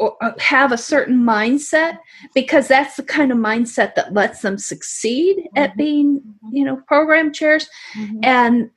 [0.00, 1.98] uh, have a certain mindset
[2.34, 5.58] because that's the kind of mindset that lets them succeed mm-hmm.
[5.58, 6.56] at being mm-hmm.
[6.56, 8.18] you know program chairs mm-hmm.
[8.22, 8.70] and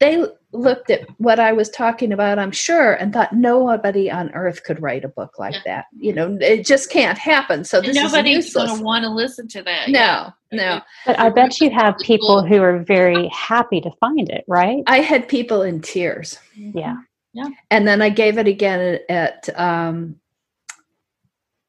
[0.00, 4.64] they looked at what i was talking about i'm sure and thought nobody on earth
[4.64, 5.60] could write a book like yeah.
[5.64, 9.46] that you know it just can't happen so this nobody's going to want to listen
[9.46, 10.30] to that no yeah.
[10.52, 10.80] no.
[11.04, 14.82] But i bet you have people who are very happy to find it right?
[14.86, 16.38] I had people in tears.
[16.54, 16.96] Yeah.
[17.34, 17.48] Yeah.
[17.70, 20.16] And then i gave it again at um,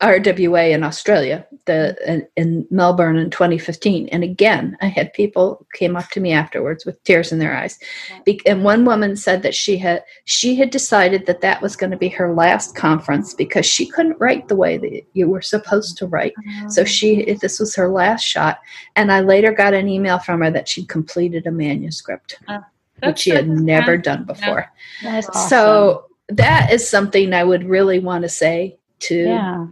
[0.02, 4.08] RWA in Australia, the in, in, Melbourne in 2015.
[4.10, 7.78] And again, I had people came up to me afterwards with tears in their eyes,
[8.24, 11.91] Be- and one woman said that she had she had decided that that was going
[11.91, 15.97] to be her last conference because she couldn't write the way that you were supposed
[15.97, 16.34] to write.
[16.70, 18.60] So she this was her last shot.
[18.95, 22.60] And I later got an email from her that she'd completed a manuscript, uh,
[23.04, 24.72] which she had never done before.
[25.04, 25.18] Yeah.
[25.18, 25.50] Awesome.
[25.50, 29.16] So that is something I would really want to say to.
[29.16, 29.66] Yeah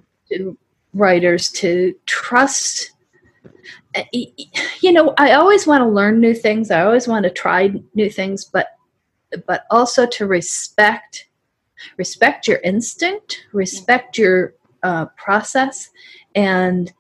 [0.94, 2.92] writers to trust
[3.96, 4.04] uh,
[4.82, 6.72] you know i always want to learn new things.
[6.72, 8.68] I always want to try new things but
[9.46, 11.28] but also to respect
[11.98, 15.90] respect your instinct respect your uh, process
[16.36, 16.94] and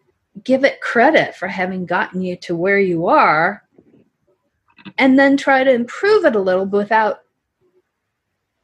[0.43, 3.63] give it credit for having gotten you to where you are
[4.97, 7.19] and then try to improve it a little without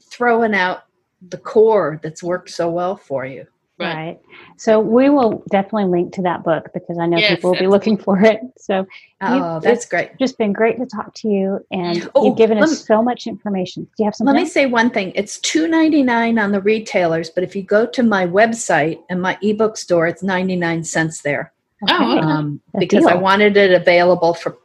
[0.02, 0.84] throwing out
[1.30, 3.46] the core that's worked so well for you
[3.80, 3.96] Right.
[3.96, 4.20] right.
[4.58, 7.68] So we will definitely link to that book because I know yes, people will be
[7.68, 8.40] looking for it.
[8.58, 8.86] So
[9.22, 10.12] oh, that's great.
[10.20, 13.26] Just been great to talk to you, and oh, you've given us me, so much
[13.26, 13.84] information.
[13.84, 14.36] Do you have something?
[14.36, 15.12] Let me say one thing.
[15.16, 19.20] It's two ninety nine on the retailers, but if you go to my website and
[19.20, 21.52] my ebook store, it's ninety nine cents there.
[21.84, 21.96] Okay.
[22.00, 23.10] Oh, um, because deal.
[23.10, 24.58] I wanted it available for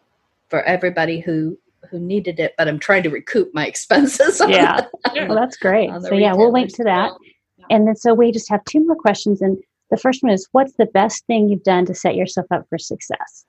[0.49, 1.59] for everybody who
[1.91, 4.43] who needed it, but I'm trying to recoup my expenses.
[4.47, 5.91] Yeah, well, that's great.
[6.03, 7.13] So yeah, we'll link to that.
[7.71, 9.41] And then so we just have two more questions.
[9.43, 9.59] And
[9.91, 12.79] the first one is what's the best thing you've done to set yourself up for
[12.79, 13.45] success?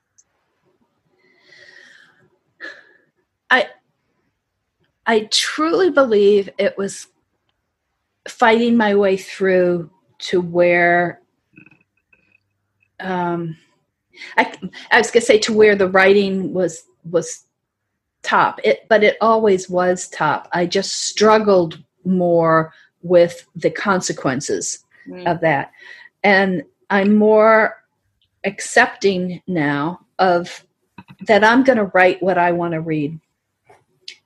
[3.50, 3.68] I
[5.06, 7.08] I truly believe it was
[8.28, 9.90] fighting my way through
[10.20, 11.22] to where
[13.00, 13.58] um
[14.38, 14.54] I,
[14.92, 17.46] I was gonna say to where the writing was was
[18.22, 25.30] top it but it always was top i just struggled more with the consequences mm.
[25.30, 25.72] of that.
[26.24, 27.76] And I'm more
[28.44, 30.66] accepting now of
[31.28, 33.20] that I'm going to write what I want to read.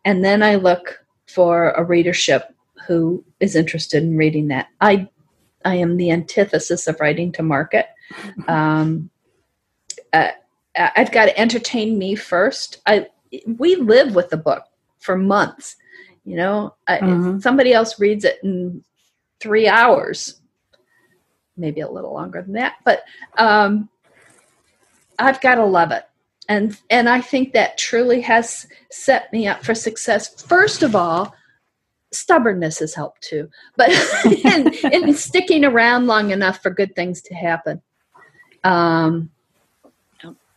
[0.05, 2.53] And then I look for a readership
[2.87, 4.67] who is interested in reading that.
[4.81, 5.07] I
[5.65, 7.87] I am the antithesis of writing to market.
[8.47, 9.09] Um,
[10.11, 10.31] uh,
[10.77, 12.81] I've got to entertain me first.
[12.85, 13.07] I
[13.57, 14.65] we live with the book
[14.99, 15.77] for months
[16.25, 17.39] you know, mm-hmm.
[17.39, 18.83] somebody else reads it in
[19.39, 20.39] three hours,
[21.57, 23.03] maybe a little longer than that, but
[23.37, 23.89] um,
[25.19, 26.03] I've got to love it.
[26.49, 30.41] And, and I think that truly has set me up for success.
[30.43, 31.33] First of all,
[32.11, 33.89] stubbornness has helped too, but
[34.45, 37.81] in, in sticking around long enough for good things to happen.
[38.63, 39.29] Um,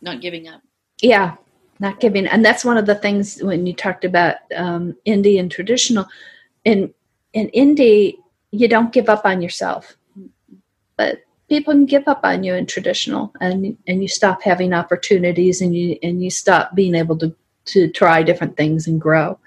[0.01, 0.61] not giving up.
[1.01, 1.35] Yeah,
[1.79, 2.27] not giving.
[2.27, 6.07] And that's one of the things when you talked about um, indie and traditional.
[6.65, 6.93] In
[7.33, 8.17] in indie
[8.51, 9.97] you don't give up on yourself.
[10.95, 11.19] But
[11.49, 15.75] people can give up on you in traditional and and you stop having opportunities and
[15.75, 19.39] you and you stop being able to to try different things and grow.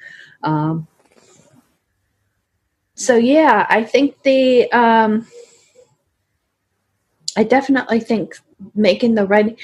[0.43, 0.87] Um,
[3.01, 5.26] so yeah i think the um,
[7.35, 8.37] i definitely think
[8.74, 9.57] making the writing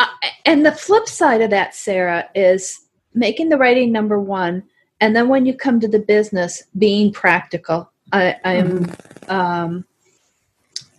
[0.00, 0.06] uh,
[0.44, 2.80] and the flip side of that Sara is
[3.14, 4.62] making the writing number one
[5.00, 9.30] and then when you come to the business being practical i i'm mm-hmm.
[9.30, 9.84] um,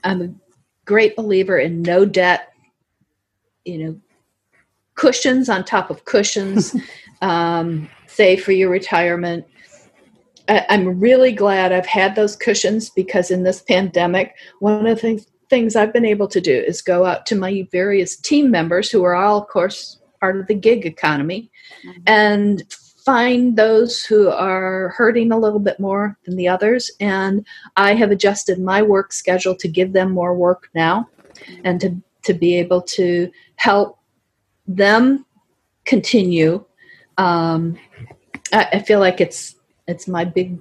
[0.03, 0.29] i'm a
[0.85, 2.53] great believer in no debt
[3.65, 3.99] you know
[4.95, 6.75] cushions on top of cushions
[7.21, 9.45] um, save for your retirement
[10.49, 15.01] I, i'm really glad i've had those cushions because in this pandemic one of the
[15.01, 18.89] things things I've been able to do is go out to my various team members
[18.89, 21.51] who are all, of course, part of the gig economy
[21.85, 22.01] mm-hmm.
[22.07, 22.63] and
[23.05, 26.89] find those who are hurting a little bit more than the others.
[27.01, 27.45] And
[27.75, 31.61] I have adjusted my work schedule to give them more work now mm-hmm.
[31.65, 33.99] and to, to be able to help
[34.67, 35.25] them
[35.83, 36.63] continue.
[37.17, 37.77] Um,
[38.53, 39.55] I, I feel like it's
[39.87, 40.57] it's my big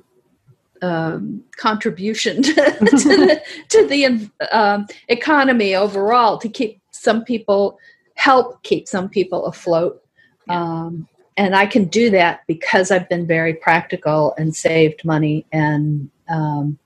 [0.83, 7.79] um, contribution to, the, to the um, economy overall to keep some people
[8.15, 10.03] help keep some people afloat.
[10.49, 11.07] Um,
[11.37, 16.79] and i can do that because i've been very practical and saved money and um,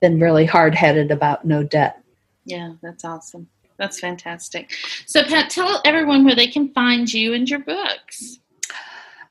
[0.00, 2.02] been really hard-headed about no debt.
[2.44, 3.48] Yeah that's awesome.
[3.78, 4.72] That's fantastic.
[5.06, 8.38] So pat tell everyone where they can find you and your books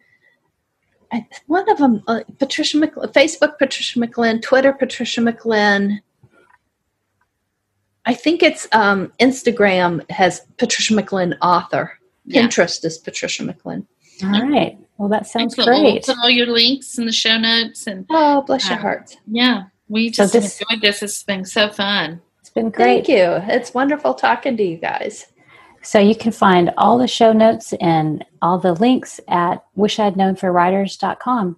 [1.47, 6.01] one of them, uh, Patricia McLinn, Facebook Patricia McLinn, Twitter Patricia McLinn.
[8.05, 11.99] I think it's um, Instagram has Patricia McLinn author.
[12.25, 12.43] Yeah.
[12.43, 13.87] Pinterest is Patricia McLinn.
[14.25, 14.79] All right.
[14.99, 15.67] Well, that sounds great.
[15.67, 19.17] We'll put all your links in the show notes and oh, bless uh, your heart.
[19.27, 21.03] Yeah, we just so this, enjoyed this.
[21.03, 22.21] It's been so fun.
[22.41, 23.07] It's been great.
[23.07, 23.53] Thank you.
[23.53, 25.27] It's wonderful talking to you guys.
[25.83, 31.57] So you can find all the show notes and all the links at wishidknownforwriters.com.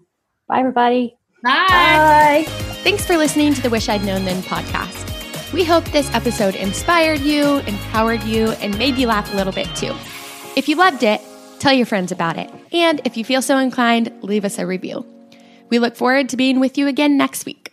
[0.48, 1.16] Bye, everybody.
[1.42, 1.66] Bye.
[1.68, 2.44] Bye.
[2.82, 5.52] Thanks for listening to the Wish I'd Known Then podcast.
[5.52, 9.68] We hope this episode inspired you, empowered you, and made you laugh a little bit
[9.76, 9.94] too.
[10.56, 11.20] If you loved it,
[11.60, 12.50] tell your friends about it.
[12.72, 15.06] And if you feel so inclined, leave us a review.
[15.70, 17.63] We look forward to being with you again next week.